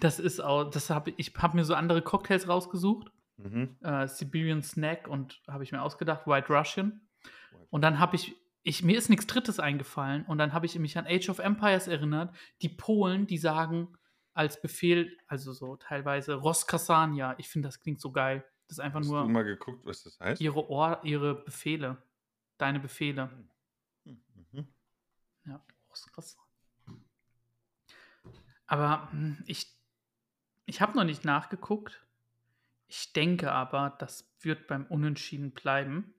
Das 0.00 0.18
ist 0.18 0.40
auch, 0.40 0.64
das 0.70 0.90
habe 0.90 1.14
ich 1.16 1.32
habe 1.38 1.56
mir 1.56 1.64
so 1.64 1.74
andere 1.74 2.02
Cocktails 2.02 2.48
rausgesucht. 2.48 3.10
mhm. 3.38 3.76
Äh, 3.80 4.06
Siberian 4.06 4.62
Snack 4.62 5.08
und 5.08 5.40
habe 5.48 5.64
ich 5.64 5.72
mir 5.72 5.80
ausgedacht, 5.82 6.26
White 6.26 6.52
Russian. 6.52 7.00
Und 7.70 7.80
dann 7.80 7.98
habe 7.98 8.16
ich, 8.16 8.36
ich, 8.62 8.82
mir 8.82 8.98
ist 8.98 9.08
nichts 9.08 9.26
Drittes 9.26 9.58
eingefallen. 9.58 10.26
Und 10.26 10.36
dann 10.36 10.52
habe 10.52 10.66
ich 10.66 10.78
mich 10.78 10.98
an 10.98 11.06
Age 11.06 11.30
of 11.30 11.38
Empires 11.38 11.88
erinnert. 11.88 12.34
Die 12.60 12.68
Polen, 12.68 13.26
die 13.26 13.38
sagen 13.38 13.88
als 14.38 14.60
Befehl, 14.60 15.18
also 15.26 15.52
so 15.52 15.74
teilweise 15.74 16.34
Roskasania. 16.34 17.34
Ich 17.38 17.48
finde, 17.48 17.66
das 17.66 17.80
klingt 17.80 18.00
so 18.00 18.12
geil. 18.12 18.44
Das 18.68 18.78
ist 18.78 18.80
einfach 18.80 19.00
Hast 19.00 19.08
nur 19.08 19.22
du 19.22 19.28
mal 19.28 19.42
geguckt, 19.42 19.84
was 19.84 20.04
das 20.04 20.20
heißt? 20.20 20.40
ihre, 20.40 20.70
Ohr, 20.70 21.00
ihre 21.02 21.34
Befehle. 21.34 22.00
Deine 22.56 22.78
Befehle. 22.78 23.30
Mhm. 24.04 24.68
Ja, 25.44 25.60
Roskasania. 25.90 26.46
Aber 28.68 29.10
hm, 29.10 29.42
ich, 29.46 29.76
ich 30.66 30.80
habe 30.80 30.96
noch 30.96 31.04
nicht 31.04 31.24
nachgeguckt. 31.24 32.06
Ich 32.86 33.12
denke 33.12 33.50
aber, 33.50 33.96
das 33.98 34.32
wird 34.38 34.68
beim 34.68 34.86
Unentschieden 34.86 35.50
bleiben. 35.50 36.14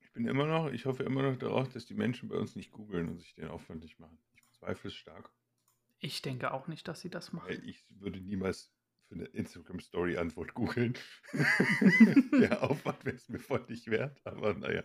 Ich 0.00 0.12
bin 0.12 0.26
immer 0.26 0.46
noch, 0.46 0.70
ich 0.70 0.84
hoffe 0.84 1.04
immer 1.04 1.22
noch 1.22 1.38
darauf, 1.38 1.70
dass 1.70 1.86
die 1.86 1.94
Menschen 1.94 2.28
bei 2.28 2.36
uns 2.36 2.54
nicht 2.54 2.70
googeln 2.70 3.08
und 3.08 3.18
sich 3.18 3.34
den 3.34 3.48
Aufwand 3.48 3.80
nicht 3.80 3.98
machen. 3.98 4.18
Ich 4.34 4.44
bezweifle 4.44 4.88
es 4.88 4.94
stark, 4.94 5.30
Ich 6.00 6.22
denke 6.22 6.52
auch 6.52 6.68
nicht, 6.68 6.86
dass 6.86 7.00
sie 7.00 7.10
das 7.10 7.32
machen. 7.32 7.50
ich 7.64 7.84
würde 7.90 8.20
niemals 8.20 8.72
für 9.08 9.14
eine 9.14 9.24
Instagram-Story-Antwort 9.24 10.54
googeln. 10.54 10.96
Der 12.40 12.62
Aufwand 12.62 13.04
wäre 13.04 13.16
es 13.16 13.28
mir 13.28 13.38
voll 13.38 13.64
nicht 13.68 13.88
wert, 13.88 14.20
aber 14.24 14.54
naja, 14.54 14.84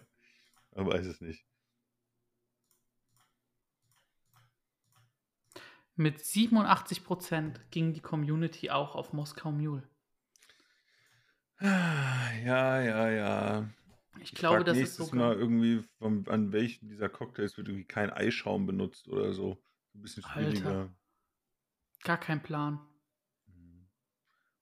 man 0.72 0.88
weiß 0.88 1.06
es 1.06 1.22
nicht. 1.22 1.46
Mit 5.96 6.20
87% 6.20 7.60
ging 7.70 7.94
die 7.94 8.02
Community 8.02 8.72
auch 8.72 8.96
auf 8.96 9.14
Moskau 9.14 9.52
Mule. 9.52 9.88
Ja, 12.46 12.82
ja, 12.82 13.10
ja. 13.10 13.70
Ich 14.20 14.34
glaube, 14.34 14.58
frag 14.58 14.66
das 14.66 14.78
ist 14.78 14.96
so. 14.96 15.16
Mal 15.16 15.36
irgendwie, 15.36 15.82
von, 15.98 16.28
an 16.28 16.52
welchen 16.52 16.90
dieser 16.90 17.08
Cocktails 17.08 17.58
wird 17.58 17.70
irgendwie 17.70 17.88
kein 17.88 18.10
Eischaum 18.10 18.66
benutzt 18.66 19.08
oder 19.08 19.34
so. 19.34 19.64
Ein 19.96 20.02
bisschen 20.02 20.26
Alter. 20.26 20.94
Gar 22.04 22.20
kein 22.20 22.44
Plan. 22.44 22.80
Hm. 23.46 23.88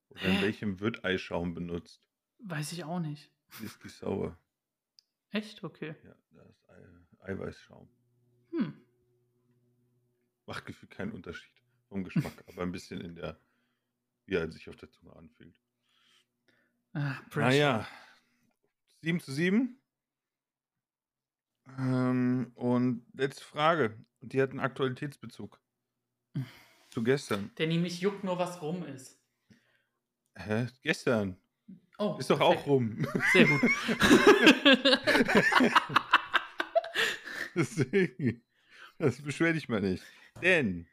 Oder 0.09 0.23
in 0.23 0.41
welchem 0.41 0.79
wird 0.79 1.03
Eischaum 1.03 1.53
benutzt? 1.53 2.07
Weiß 2.39 2.71
ich 2.71 2.83
auch 2.83 2.99
nicht. 2.99 3.31
Whisky 3.59 3.89
Sauer. 3.89 4.37
Echt? 5.31 5.63
Okay. 5.63 5.95
Ja, 6.03 6.15
da 6.31 6.43
ist 6.43 6.69
Ei 6.69 7.31
Eiweißschaum. 7.31 7.89
Hm. 8.51 8.81
Macht 10.45 10.65
gefühlt 10.65 10.91
keinen 10.91 11.11
Unterschied 11.11 11.53
vom 11.87 12.03
Geschmack, 12.03 12.43
aber 12.47 12.63
ein 12.63 12.71
bisschen 12.71 13.01
in 13.01 13.15
der, 13.15 13.39
wie 14.25 14.35
er 14.35 14.51
sich 14.51 14.69
auf 14.69 14.75
der 14.75 14.89
Zunge 14.89 15.15
anfühlt. 15.15 15.59
Ah. 16.93 17.21
Naja, 17.35 17.87
7 19.01 19.19
zu 19.19 19.31
7. 19.31 19.77
Ähm, 21.77 22.51
und 22.55 23.05
letzte 23.13 23.43
Frage. 23.43 23.97
Und 24.19 24.33
die 24.33 24.41
hat 24.41 24.51
einen 24.51 24.59
Aktualitätsbezug. 24.59 25.59
Zu 26.91 27.03
gestern. 27.03 27.51
Danny, 27.55 27.77
mich 27.77 28.01
juckt 28.01 28.23
nur, 28.23 28.37
was 28.37 28.61
rum 28.61 28.85
ist. 28.85 29.17
Hä? 30.35 30.67
Gestern. 30.83 31.37
Oh, 31.97 32.17
Ist 32.19 32.29
doch 32.29 32.41
auch 32.41 32.51
perfekt. 32.51 32.67
rum. 32.67 33.07
Sehr 33.31 33.47
gut. 33.47 33.61
Deswegen. 37.55 38.43
Das 38.97 39.21
beschwer 39.21 39.53
dich 39.53 39.69
mal 39.69 39.81
nicht. 39.81 40.03
Denn 40.41 40.87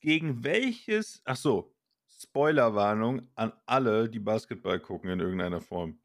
gegen 0.00 0.42
welches. 0.44 1.20
Ach 1.24 1.36
so. 1.36 1.74
Spoilerwarnung 2.08 3.28
an 3.34 3.52
alle, 3.66 4.08
die 4.08 4.20
Basketball 4.20 4.80
gucken 4.80 5.10
in 5.10 5.20
irgendeiner 5.20 5.60
Form. 5.60 6.00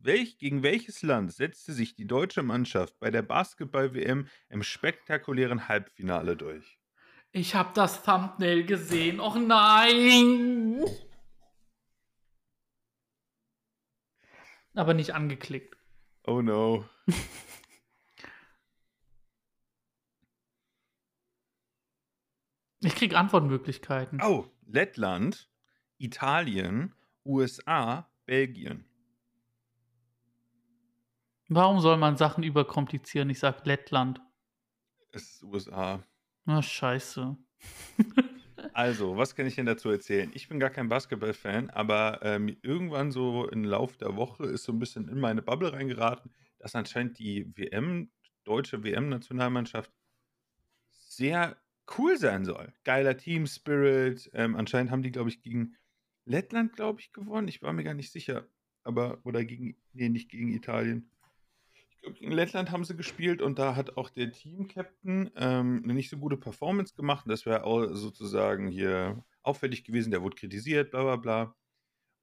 Welch, 0.00 0.36
gegen 0.36 0.62
welches 0.62 1.02
Land 1.02 1.32
setzte 1.32 1.72
sich 1.72 1.94
die 1.94 2.06
deutsche 2.06 2.42
Mannschaft 2.42 2.98
bei 2.98 3.10
der 3.10 3.22
Basketball-WM 3.22 4.28
im 4.50 4.62
spektakulären 4.62 5.68
Halbfinale 5.68 6.36
durch? 6.36 6.78
Ich 7.34 7.54
habe 7.54 7.70
das 7.74 8.02
Thumbnail 8.02 8.64
gesehen. 8.64 9.18
Och 9.18 9.36
nein! 9.36 10.84
Aber 14.74 14.94
nicht 14.94 15.14
angeklickt. 15.14 15.76
Oh 16.24 16.42
no. 16.42 16.84
Ich 22.84 22.96
krieg 22.96 23.14
Antwortmöglichkeiten. 23.14 24.20
Oh, 24.22 24.48
Lettland, 24.66 25.48
Italien, 25.98 26.92
USA, 27.24 28.10
Belgien. 28.26 28.84
Warum 31.48 31.80
soll 31.80 31.96
man 31.96 32.16
Sachen 32.16 32.42
überkomplizieren? 32.42 33.30
Ich 33.30 33.38
sag 33.38 33.64
Lettland. 33.66 34.20
Es 35.12 35.34
ist 35.34 35.44
USA. 35.44 36.02
Na, 36.44 36.62
scheiße. 36.62 37.36
Also, 38.74 39.16
was 39.16 39.34
kann 39.34 39.46
ich 39.46 39.56
denn 39.56 39.66
dazu 39.66 39.90
erzählen? 39.90 40.30
Ich 40.34 40.48
bin 40.48 40.60
gar 40.60 40.70
kein 40.70 40.88
Basketball-Fan, 40.88 41.70
aber 41.70 42.20
ähm, 42.22 42.56
irgendwann 42.62 43.10
so 43.10 43.48
im 43.48 43.64
Laufe 43.64 43.98
der 43.98 44.16
Woche 44.16 44.46
ist 44.46 44.64
so 44.64 44.72
ein 44.72 44.78
bisschen 44.78 45.08
in 45.08 45.20
meine 45.20 45.42
Bubble 45.42 45.72
reingeraten, 45.72 46.32
dass 46.58 46.74
anscheinend 46.74 47.18
die 47.18 47.52
WM, 47.56 48.10
deutsche 48.44 48.82
WM-Nationalmannschaft, 48.82 49.92
sehr 50.92 51.56
cool 51.98 52.16
sein 52.16 52.44
soll. 52.44 52.72
Geiler 52.84 53.16
Team-Spirit. 53.16 54.30
Ähm, 54.32 54.56
anscheinend 54.56 54.90
haben 54.90 55.02
die, 55.02 55.12
glaube 55.12 55.28
ich, 55.28 55.42
gegen 55.42 55.76
Lettland, 56.24 56.72
glaube 56.74 57.00
ich, 57.00 57.12
gewonnen. 57.12 57.48
Ich 57.48 57.62
war 57.62 57.72
mir 57.72 57.84
gar 57.84 57.94
nicht 57.94 58.12
sicher. 58.12 58.46
Aber, 58.84 59.20
oder 59.24 59.44
gegen, 59.44 59.76
nee, 59.92 60.08
nicht 60.08 60.30
gegen 60.30 60.52
Italien. 60.52 61.10
Gegen 62.02 62.32
Lettland 62.32 62.70
haben 62.70 62.84
sie 62.84 62.96
gespielt 62.96 63.40
und 63.40 63.58
da 63.58 63.76
hat 63.76 63.96
auch 63.96 64.10
der 64.10 64.32
Team-Captain 64.32 65.30
ähm, 65.36 65.82
eine 65.84 65.94
nicht 65.94 66.10
so 66.10 66.18
gute 66.18 66.36
Performance 66.36 66.94
gemacht. 66.94 67.26
Das 67.28 67.46
wäre 67.46 67.62
auch 67.64 67.86
sozusagen 67.94 68.68
hier 68.68 69.24
auffällig 69.42 69.84
gewesen. 69.84 70.10
Der 70.10 70.22
wurde 70.22 70.36
kritisiert, 70.36 70.90
bla 70.90 71.02
bla 71.02 71.16
bla. 71.16 71.56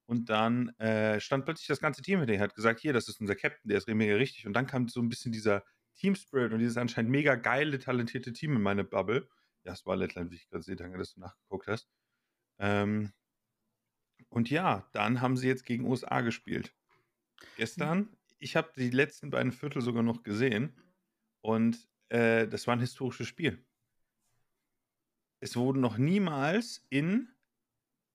Und 0.06 0.28
dann 0.28 0.70
äh, 0.80 1.20
stand 1.20 1.44
plötzlich 1.44 1.68
das 1.68 1.80
ganze 1.80 2.02
Team 2.02 2.18
hinter 2.18 2.34
ihm, 2.34 2.40
hat 2.40 2.54
gesagt, 2.54 2.80
hier, 2.80 2.92
das 2.92 3.08
ist 3.08 3.20
unser 3.20 3.36
Captain, 3.36 3.68
der 3.68 3.78
ist 3.78 3.88
mega 3.88 4.16
richtig. 4.16 4.46
Und 4.46 4.52
dann 4.54 4.66
kam 4.66 4.88
so 4.88 5.00
ein 5.00 5.08
bisschen 5.08 5.32
dieser 5.32 5.64
Team 5.94 6.14
Spirit 6.14 6.52
und 6.52 6.58
dieses 6.58 6.76
anscheinend 6.76 7.10
mega 7.10 7.36
geile, 7.36 7.78
talentierte 7.78 8.32
Team 8.32 8.56
in 8.56 8.62
meine 8.62 8.84
Bubble. 8.84 9.28
Ja, 9.64 9.72
es 9.72 9.86
war 9.86 9.96
Lettland, 9.96 10.30
wie 10.30 10.36
ich 10.36 10.48
gerade 10.48 10.62
sehe, 10.62 10.76
danke, 10.76 10.98
dass 10.98 11.14
du 11.14 11.20
nachgeguckt 11.20 11.68
hast. 11.68 11.88
Ähm, 12.58 13.12
und 14.28 14.50
ja, 14.50 14.88
dann 14.92 15.20
haben 15.20 15.36
sie 15.36 15.48
jetzt 15.48 15.64
gegen 15.64 15.84
USA 15.84 16.20
gespielt. 16.20 16.74
Gestern, 17.56 18.16
ich 18.40 18.56
habe 18.56 18.72
die 18.74 18.90
letzten 18.90 19.30
beiden 19.30 19.52
Viertel 19.52 19.82
sogar 19.82 20.02
noch 20.02 20.22
gesehen 20.22 20.74
und 21.42 21.88
äh, 22.08 22.48
das 22.48 22.66
war 22.66 22.74
ein 22.74 22.80
historisches 22.80 23.28
Spiel. 23.28 23.64
Es 25.40 25.56
wurden 25.56 25.80
noch 25.80 25.96
niemals 25.96 26.84
in 26.90 27.28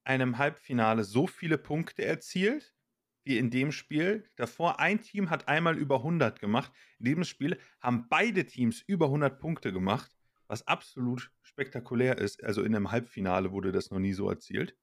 einem 0.03 0.37
Halbfinale 0.37 1.03
so 1.03 1.25
viele 1.27 1.57
Punkte 1.57 2.05
erzielt 2.05 2.75
wie 3.23 3.39
in 3.39 3.49
dem 3.49 3.71
Spiel. 3.71 4.29
Davor 4.35 4.79
ein 4.79 5.01
Team 5.01 5.31
hat 5.31 5.47
einmal 5.47 5.77
über 5.77 5.97
100 5.97 6.39
gemacht. 6.39 6.71
In 6.99 7.05
diesem 7.05 7.23
Spiel 7.23 7.59
haben 7.79 8.07
beide 8.07 8.45
Teams 8.45 8.81
über 8.81 9.05
100 9.05 9.39
Punkte 9.39 9.73
gemacht, 9.73 10.15
was 10.47 10.67
absolut 10.67 11.31
spektakulär 11.41 12.19
ist. 12.19 12.43
Also 12.43 12.61
in 12.61 12.75
einem 12.75 12.91
Halbfinale 12.91 13.51
wurde 13.51 13.71
das 13.71 13.89
noch 13.89 13.99
nie 13.99 14.13
so 14.13 14.29
erzielt. 14.29 14.77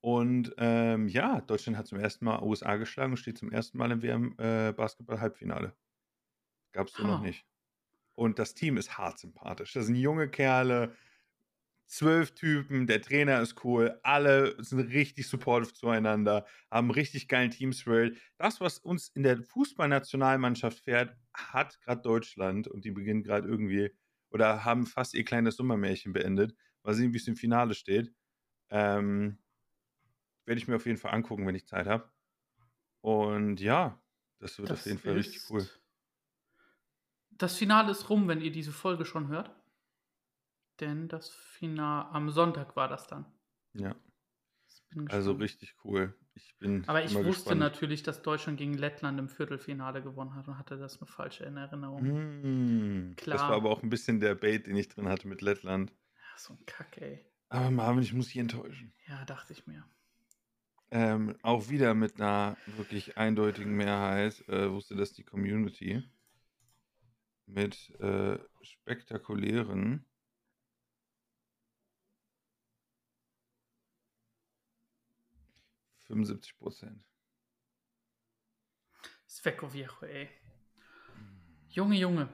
Und 0.00 0.54
ähm, 0.58 1.08
ja, 1.08 1.40
Deutschland 1.40 1.76
hat 1.76 1.86
zum 1.88 1.98
ersten 1.98 2.24
Mal 2.24 2.42
USA 2.42 2.76
geschlagen 2.76 3.12
und 3.12 3.16
steht 3.18 3.38
zum 3.38 3.50
ersten 3.50 3.78
Mal 3.78 3.90
im 3.90 4.02
WM-Basketball-Halbfinale. 4.02 5.68
Äh, 5.68 5.72
Gab 6.72 6.88
es 6.88 6.94
so 6.94 7.04
noch 7.04 7.20
nicht. 7.20 7.46
Und 8.14 8.38
das 8.38 8.54
Team 8.54 8.76
ist 8.76 8.98
hart 8.98 9.18
sympathisch. 9.18 9.72
Das 9.74 9.86
sind 9.86 9.96
junge 9.96 10.28
Kerle, 10.30 10.96
zwölf 11.86 12.34
Typen, 12.34 12.86
der 12.86 13.00
Trainer 13.02 13.40
ist 13.40 13.64
cool, 13.64 13.98
alle 14.02 14.62
sind 14.62 14.80
richtig 14.80 15.28
supportive 15.28 15.72
zueinander, 15.72 16.46
haben 16.70 16.90
richtig 16.90 17.28
geilen 17.28 17.50
Team-Spirit. 17.50 18.18
Das, 18.38 18.60
was 18.60 18.78
uns 18.78 19.08
in 19.08 19.22
der 19.22 19.42
Fußballnationalmannschaft 19.42 20.80
fährt, 20.80 21.16
hat 21.34 21.80
gerade 21.80 22.02
Deutschland 22.02 22.68
und 22.68 22.84
die 22.84 22.90
beginnen 22.90 23.22
gerade 23.22 23.48
irgendwie 23.48 23.90
oder 24.30 24.64
haben 24.64 24.86
fast 24.86 25.14
ihr 25.14 25.24
kleines 25.24 25.56
Sommermärchen 25.56 26.12
beendet. 26.12 26.54
Mal 26.84 26.94
sehen, 26.94 27.12
wie 27.14 27.16
es 27.18 27.28
im 27.28 27.36
Finale 27.36 27.74
steht. 27.74 28.12
Ähm, 28.70 29.38
werde 30.48 30.60
ich 30.60 30.66
mir 30.68 30.76
auf 30.76 30.86
jeden 30.86 30.98
Fall 30.98 31.12
angucken, 31.14 31.46
wenn 31.46 31.54
ich 31.54 31.66
Zeit 31.68 31.86
habe. 31.86 32.10
Und 33.00 33.60
ja, 33.60 34.02
das 34.40 34.58
wird 34.58 34.70
das 34.70 34.80
auf 34.80 34.86
jeden 34.86 34.98
Fall 34.98 35.14
richtig 35.14 35.42
cool. 35.50 35.68
Das 37.30 37.56
Finale 37.56 37.90
ist 37.92 38.10
rum, 38.10 38.26
wenn 38.28 38.40
ihr 38.40 38.50
diese 38.52 38.72
Folge 38.72 39.04
schon 39.04 39.28
hört. 39.28 39.50
Denn 40.80 41.08
das 41.08 41.28
Finale 41.30 42.08
am 42.10 42.30
Sonntag 42.30 42.76
war 42.76 42.88
das 42.88 43.06
dann. 43.06 43.26
Ja. 43.74 43.94
Also 45.08 45.32
richtig 45.32 45.74
cool. 45.84 46.14
Ich 46.34 46.56
bin 46.58 46.84
Aber 46.86 47.04
ich 47.04 47.14
wusste 47.14 47.30
gespannt. 47.30 47.60
natürlich, 47.60 48.02
dass 48.02 48.22
Deutschland 48.22 48.58
gegen 48.58 48.74
Lettland 48.74 49.18
im 49.18 49.28
Viertelfinale 49.28 50.02
gewonnen 50.02 50.34
hat 50.34 50.48
und 50.48 50.56
hatte 50.58 50.78
das 50.78 50.98
eine 51.00 51.06
falsche 51.06 51.44
in 51.44 51.56
Erinnerung. 51.56 52.02
Mmh, 52.02 53.14
Klar. 53.16 53.38
Das 53.38 53.48
war 53.48 53.56
aber 53.56 53.70
auch 53.70 53.82
ein 53.82 53.90
bisschen 53.90 54.20
der 54.20 54.34
Bait, 54.34 54.66
den 54.66 54.76
ich 54.76 54.88
drin 54.88 55.08
hatte 55.08 55.28
mit 55.28 55.42
Lettland. 55.42 55.92
Ja, 56.14 56.38
so 56.38 56.54
ein 56.54 56.64
Kack, 56.66 56.96
ey. 56.98 57.24
Aber 57.50 57.70
Marvin, 57.70 58.02
ich 58.02 58.12
muss 58.12 58.26
dich 58.26 58.36
enttäuschen. 58.38 58.92
Ja, 59.08 59.24
dachte 59.24 59.52
ich 59.52 59.66
mir. 59.66 59.84
Ähm, 60.90 61.36
auch 61.42 61.68
wieder 61.68 61.94
mit 61.94 62.20
einer 62.20 62.56
wirklich 62.66 63.18
eindeutigen 63.18 63.76
Mehrheit 63.76 64.48
äh, 64.48 64.70
wusste 64.70 64.96
das 64.96 65.12
die 65.12 65.24
Community. 65.24 66.02
Mit 67.46 67.90
äh, 68.00 68.38
spektakulären 68.62 70.04
75 76.08 76.58
Prozent. 76.58 77.04
Sveko 79.28 79.72
Viejo, 79.72 80.06
ey. 80.06 80.28
Junge, 81.68 81.96
Junge. 81.96 82.28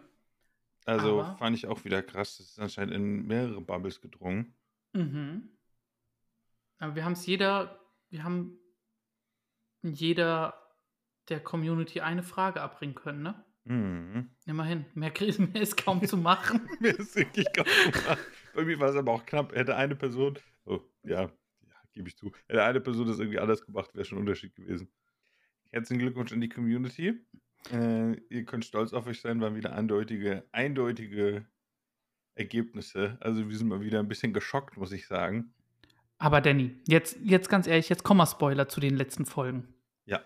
Also 0.86 1.22
Aber, 1.22 1.36
fand 1.36 1.56
ich 1.56 1.66
auch 1.66 1.84
wieder 1.84 2.02
krass. 2.02 2.38
Das 2.38 2.50
ist 2.50 2.58
anscheinend 2.58 2.94
in 2.94 3.26
mehrere 3.26 3.60
Bubbles 3.60 4.00
gedrungen. 4.00 4.54
Mhm. 4.92 5.50
Aber 6.78 6.94
wir 6.94 7.04
haben 7.04 7.12
es 7.14 7.26
jeder, 7.26 7.83
wir 8.14 8.22
haben 8.22 8.60
jeder 9.82 10.54
der 11.28 11.40
Community 11.40 12.00
eine 12.00 12.22
Frage 12.22 12.60
abbringen 12.60 12.94
können, 12.94 13.22
ne? 13.22 13.44
Mhm. 13.64 14.30
Immerhin. 14.46 14.86
Mehr, 14.94 15.12
mehr 15.20 15.62
ist 15.62 15.76
kaum 15.76 16.06
zu 16.06 16.16
machen. 16.16 16.68
mehr 16.80 16.96
ist 16.96 17.16
wirklich 17.16 17.46
kaum 17.52 17.66
zu 17.66 17.88
machen. 17.88 18.20
Bei 18.54 18.64
mir 18.64 18.78
war 18.78 18.90
es 18.90 18.96
aber 18.96 19.10
auch 19.10 19.26
knapp. 19.26 19.52
Hätte 19.52 19.74
eine 19.74 19.96
Person, 19.96 20.38
oh, 20.64 20.80
ja, 21.02 21.28
gebe 21.92 22.08
ich 22.08 22.16
zu. 22.16 22.30
Hätte 22.46 22.62
eine 22.62 22.80
Person 22.80 23.08
das 23.08 23.18
irgendwie 23.18 23.40
anders 23.40 23.66
gemacht, 23.66 23.92
wäre 23.94 24.04
schon 24.04 24.18
ein 24.18 24.20
Unterschied 24.20 24.54
gewesen. 24.54 24.92
Herzlichen 25.70 25.98
Glückwunsch 25.98 26.32
an 26.32 26.40
die 26.40 26.48
Community. 26.48 27.20
Äh, 27.72 28.12
ihr 28.28 28.44
könnt 28.44 28.64
stolz 28.64 28.92
auf 28.92 29.08
euch 29.08 29.20
sein, 29.20 29.40
waren 29.40 29.56
wieder 29.56 29.72
eindeutige, 29.72 30.46
eindeutige 30.52 31.46
Ergebnisse. 32.36 33.16
Also 33.20 33.48
wir 33.48 33.56
sind 33.56 33.68
mal 33.68 33.80
wieder 33.80 33.98
ein 33.98 34.08
bisschen 34.08 34.32
geschockt, 34.32 34.76
muss 34.76 34.92
ich 34.92 35.08
sagen. 35.08 35.53
Aber 36.24 36.40
Danny, 36.40 36.74
jetzt, 36.88 37.18
jetzt 37.22 37.50
ganz 37.50 37.66
ehrlich, 37.66 37.90
jetzt 37.90 38.02
kommen 38.02 38.16
wir 38.16 38.26
Spoiler 38.26 38.66
zu 38.66 38.80
den 38.80 38.96
letzten 38.96 39.26
Folgen. 39.26 39.68
Ja. 40.06 40.22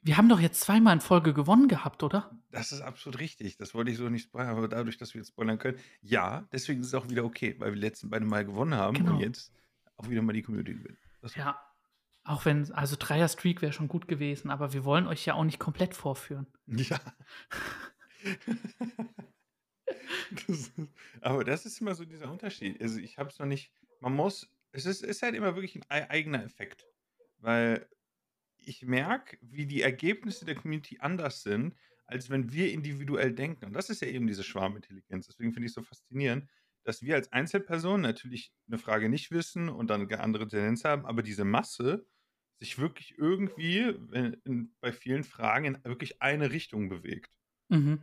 Wir 0.00 0.16
haben 0.16 0.30
doch 0.30 0.40
jetzt 0.40 0.62
zweimal 0.62 0.94
in 0.94 1.02
Folge 1.02 1.34
gewonnen 1.34 1.68
gehabt, 1.68 2.02
oder? 2.02 2.30
Das 2.52 2.72
ist 2.72 2.80
absolut 2.80 3.20
richtig. 3.20 3.58
Das 3.58 3.74
wollte 3.74 3.90
ich 3.90 3.98
so 3.98 4.08
nicht 4.08 4.22
spoilern, 4.22 4.56
aber 4.56 4.66
dadurch, 4.66 4.96
dass 4.96 5.12
wir 5.12 5.20
jetzt 5.20 5.28
spoilern 5.28 5.58
können, 5.58 5.78
ja, 6.00 6.48
deswegen 6.52 6.80
ist 6.80 6.86
es 6.86 6.94
auch 6.94 7.10
wieder 7.10 7.22
okay, 7.22 7.54
weil 7.58 7.72
wir 7.72 7.74
die 7.74 7.86
letzten 7.86 8.08
beiden 8.08 8.26
Mal 8.26 8.46
gewonnen 8.46 8.76
haben 8.76 8.96
genau. 8.96 9.12
und 9.12 9.20
jetzt 9.20 9.52
auch 9.98 10.08
wieder 10.08 10.22
mal 10.22 10.32
die 10.32 10.40
Community 10.40 10.72
gewinnen. 10.72 10.96
Ja. 11.34 11.60
Auch 12.24 12.46
wenn, 12.46 12.72
also 12.72 12.96
Dreier-Streak 12.98 13.60
wäre 13.60 13.74
schon 13.74 13.88
gut 13.88 14.08
gewesen, 14.08 14.48
aber 14.48 14.72
wir 14.72 14.86
wollen 14.86 15.06
euch 15.06 15.26
ja 15.26 15.34
auch 15.34 15.44
nicht 15.44 15.58
komplett 15.58 15.94
vorführen. 15.94 16.46
Ja. 16.66 16.98
das 20.46 20.72
aber 21.20 21.44
das 21.44 21.66
ist 21.66 21.82
immer 21.82 21.94
so 21.94 22.06
dieser 22.06 22.32
Unterschied. 22.32 22.80
Also 22.80 23.00
ich 23.00 23.18
habe 23.18 23.28
es 23.28 23.38
noch 23.38 23.44
nicht, 23.44 23.70
man 24.00 24.14
muss, 24.14 24.48
es 24.76 24.86
ist, 24.86 25.02
ist 25.02 25.22
halt 25.22 25.34
immer 25.34 25.54
wirklich 25.54 25.76
ein 25.88 26.10
eigener 26.10 26.44
Effekt. 26.44 26.86
Weil 27.38 27.88
ich 28.56 28.82
merke, 28.82 29.38
wie 29.40 29.66
die 29.66 29.82
Ergebnisse 29.82 30.44
der 30.44 30.54
Community 30.54 30.98
anders 31.00 31.42
sind, 31.42 31.74
als 32.06 32.30
wenn 32.30 32.52
wir 32.52 32.72
individuell 32.72 33.32
denken. 33.32 33.66
Und 33.66 33.72
das 33.72 33.90
ist 33.90 34.02
ja 34.02 34.08
eben 34.08 34.26
diese 34.26 34.44
Schwarmintelligenz. 34.44 35.26
Deswegen 35.26 35.52
finde 35.52 35.66
ich 35.66 35.70
es 35.70 35.74
so 35.74 35.82
faszinierend, 35.82 36.48
dass 36.84 37.02
wir 37.02 37.16
als 37.16 37.32
Einzelperson 37.32 38.00
natürlich 38.00 38.52
eine 38.68 38.78
Frage 38.78 39.08
nicht 39.08 39.30
wissen 39.32 39.68
und 39.68 39.88
dann 39.90 40.02
eine 40.02 40.20
andere 40.20 40.46
Tendenz 40.46 40.84
haben, 40.84 41.04
aber 41.04 41.22
diese 41.22 41.44
Masse 41.44 42.06
sich 42.58 42.78
wirklich 42.78 43.18
irgendwie 43.18 43.80
in, 43.80 44.74
bei 44.80 44.92
vielen 44.92 45.24
Fragen 45.24 45.66
in 45.66 45.84
wirklich 45.84 46.22
eine 46.22 46.52
Richtung 46.52 46.88
bewegt. 46.88 47.30
Mhm. 47.68 48.02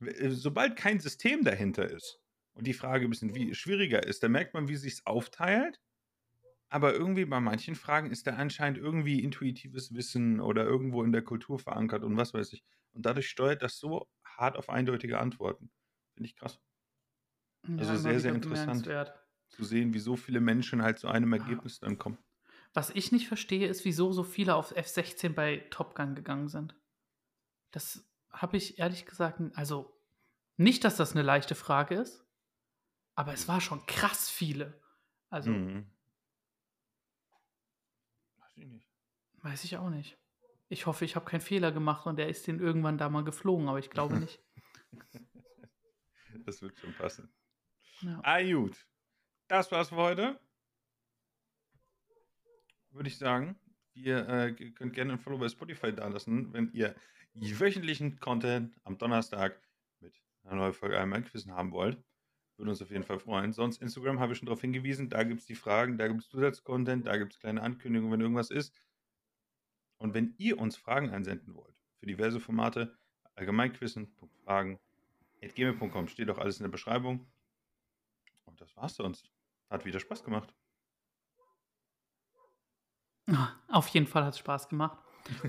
Äh, 0.00 0.30
sobald 0.30 0.76
kein 0.76 0.98
System 0.98 1.44
dahinter 1.44 1.88
ist 1.88 2.20
und 2.54 2.66
die 2.66 2.72
Frage 2.72 3.04
ein 3.06 3.10
bisschen 3.10 3.34
wie 3.34 3.54
schwieriger 3.54 4.04
ist, 4.04 4.22
dann 4.22 4.32
merkt 4.32 4.54
man, 4.54 4.68
wie 4.68 4.76
sich 4.76 4.94
es 4.94 5.06
aufteilt. 5.06 5.80
Aber 6.72 6.94
irgendwie 6.94 7.26
bei 7.26 7.38
manchen 7.38 7.74
Fragen 7.74 8.10
ist 8.10 8.26
da 8.26 8.36
anscheinend 8.36 8.78
irgendwie 8.78 9.22
intuitives 9.22 9.92
Wissen 9.92 10.40
oder 10.40 10.64
irgendwo 10.64 11.04
in 11.04 11.12
der 11.12 11.20
Kultur 11.20 11.58
verankert 11.58 12.02
und 12.02 12.16
was 12.16 12.32
weiß 12.32 12.54
ich. 12.54 12.64
Und 12.94 13.04
dadurch 13.04 13.28
steuert 13.28 13.60
das 13.60 13.78
so 13.78 14.08
hart 14.24 14.56
auf 14.56 14.70
eindeutige 14.70 15.18
Antworten. 15.18 15.70
Finde 16.14 16.28
ich 16.28 16.34
krass. 16.34 16.58
Also 17.76 17.92
ja, 17.92 17.98
sehr, 17.98 18.20
sehr 18.20 18.34
interessant 18.34 18.88
zu 19.50 19.64
sehen, 19.64 19.92
wie 19.92 19.98
so 19.98 20.16
viele 20.16 20.40
Menschen 20.40 20.82
halt 20.82 20.98
zu 20.98 21.08
einem 21.08 21.34
Ergebnis 21.34 21.78
dann 21.78 21.98
kommen. 21.98 22.16
Was 22.72 22.88
ich 22.88 23.12
nicht 23.12 23.28
verstehe, 23.28 23.68
ist, 23.68 23.84
wieso 23.84 24.12
so 24.12 24.24
viele 24.24 24.54
auf 24.54 24.74
F16 24.74 25.34
bei 25.34 25.66
Top 25.68 25.94
Gun 25.94 26.14
gegangen 26.14 26.48
sind. 26.48 26.74
Das 27.70 28.02
habe 28.30 28.56
ich 28.56 28.78
ehrlich 28.78 29.04
gesagt, 29.04 29.42
also 29.56 29.92
nicht, 30.56 30.84
dass 30.84 30.96
das 30.96 31.12
eine 31.12 31.20
leichte 31.20 31.54
Frage 31.54 31.96
ist, 31.96 32.24
aber 33.14 33.34
es 33.34 33.46
war 33.46 33.60
schon 33.60 33.84
krass 33.84 34.30
viele. 34.30 34.80
Also. 35.28 35.50
Mhm. 35.50 35.92
Weiß 38.38 38.56
ich 38.56 38.66
nicht. 38.66 38.88
Weiß 39.42 39.64
ich 39.64 39.76
auch 39.76 39.90
nicht. 39.90 40.18
Ich 40.68 40.86
hoffe, 40.86 41.04
ich 41.04 41.16
habe 41.16 41.26
keinen 41.26 41.40
Fehler 41.40 41.72
gemacht 41.72 42.06
und 42.06 42.18
er 42.18 42.28
ist 42.28 42.46
den 42.46 42.60
irgendwann 42.60 42.96
da 42.96 43.08
mal 43.08 43.24
geflogen, 43.24 43.68
aber 43.68 43.78
ich 43.78 43.90
glaube 43.90 44.18
nicht. 44.18 44.40
das 46.46 46.62
wird 46.62 46.78
schon 46.78 46.94
passen. 46.94 47.32
Ja. 48.00 48.20
Ah, 48.22 48.42
gut. 48.42 48.86
Das 49.48 49.70
war's 49.70 49.90
für 49.90 49.96
heute. 49.96 50.40
Würde 52.90 53.08
ich 53.08 53.18
sagen. 53.18 53.58
Ihr 53.94 54.26
äh, 54.28 54.52
könnt 54.70 54.94
gerne 54.94 55.12
ein 55.12 55.18
Follow 55.18 55.38
bei 55.38 55.48
Spotify 55.48 55.92
dalassen, 55.92 56.52
wenn 56.52 56.72
ihr 56.72 56.94
wöchentlichen 57.34 58.18
Content 58.20 58.74
am 58.84 58.96
Donnerstag 58.96 59.60
mit 60.00 60.14
einer 60.44 60.56
neuen 60.56 60.72
Folge 60.72 60.98
einmal 60.98 61.22
Quizen 61.22 61.52
haben 61.52 61.72
wollt. 61.72 62.02
Würde 62.56 62.70
uns 62.70 62.82
auf 62.82 62.90
jeden 62.90 63.04
Fall 63.04 63.18
freuen. 63.18 63.52
Sonst 63.52 63.82
Instagram 63.82 64.20
habe 64.20 64.32
ich 64.32 64.38
schon 64.38 64.46
darauf 64.46 64.60
hingewiesen. 64.60 65.08
Da 65.08 65.24
gibt 65.24 65.40
es 65.40 65.46
die 65.46 65.54
Fragen, 65.54 65.98
da 65.98 66.08
gibt 66.08 66.20
es 66.20 66.28
Zusatzcontent, 66.28 67.06
da 67.06 67.16
gibt 67.16 67.34
es 67.34 67.40
kleine 67.40 67.62
Ankündigungen, 67.62 68.12
wenn 68.12 68.20
irgendwas 68.20 68.50
ist. 68.50 68.74
Und 70.02 70.14
wenn 70.14 70.34
ihr 70.38 70.58
uns 70.58 70.76
Fragen 70.76 71.10
einsenden 71.10 71.54
wollt, 71.54 71.76
für 72.00 72.06
diverse 72.06 72.40
Formate, 72.40 72.98
allgemeinquissen.fragen.gmail.com 73.36 76.08
steht 76.08 76.28
auch 76.28 76.38
alles 76.38 76.58
in 76.58 76.64
der 76.64 76.70
Beschreibung. 76.72 77.30
Und 78.44 78.60
das 78.60 78.76
war's 78.76 78.96
sonst. 78.96 79.30
Hat 79.70 79.84
wieder 79.84 80.00
Spaß 80.00 80.24
gemacht. 80.24 80.52
Ah, 83.28 83.54
Auf 83.68 83.86
jeden 83.88 84.08
Fall 84.08 84.24
hat 84.24 84.34
es 84.34 84.40
Spaß 84.40 84.68
gemacht. 84.68 84.98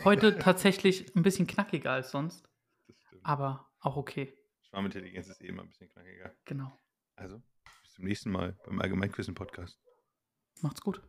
Heute 0.03 0.37
tatsächlich 0.39 1.15
ein 1.15 1.23
bisschen 1.23 1.47
knackiger 1.47 1.91
als 1.91 2.11
sonst, 2.11 2.47
Das 2.85 2.95
stimmt. 3.01 3.25
aber 3.25 3.67
auch 3.79 3.95
okay. 3.97 4.37
Schwarmintelligenz 4.61 5.27
ist 5.29 5.41
eh 5.41 5.47
immer 5.47 5.63
ein 5.63 5.69
bisschen 5.69 5.89
knackiger. 5.89 6.31
Genau. 6.45 6.79
Also, 7.15 7.41
bis 7.81 7.93
zum 7.93 8.05
nächsten 8.05 8.29
Mal 8.31 8.55
beim 8.65 8.79
Allgemeinquissen-Podcast. 8.79 9.81
Macht's 10.61 10.81
gut. 10.81 11.01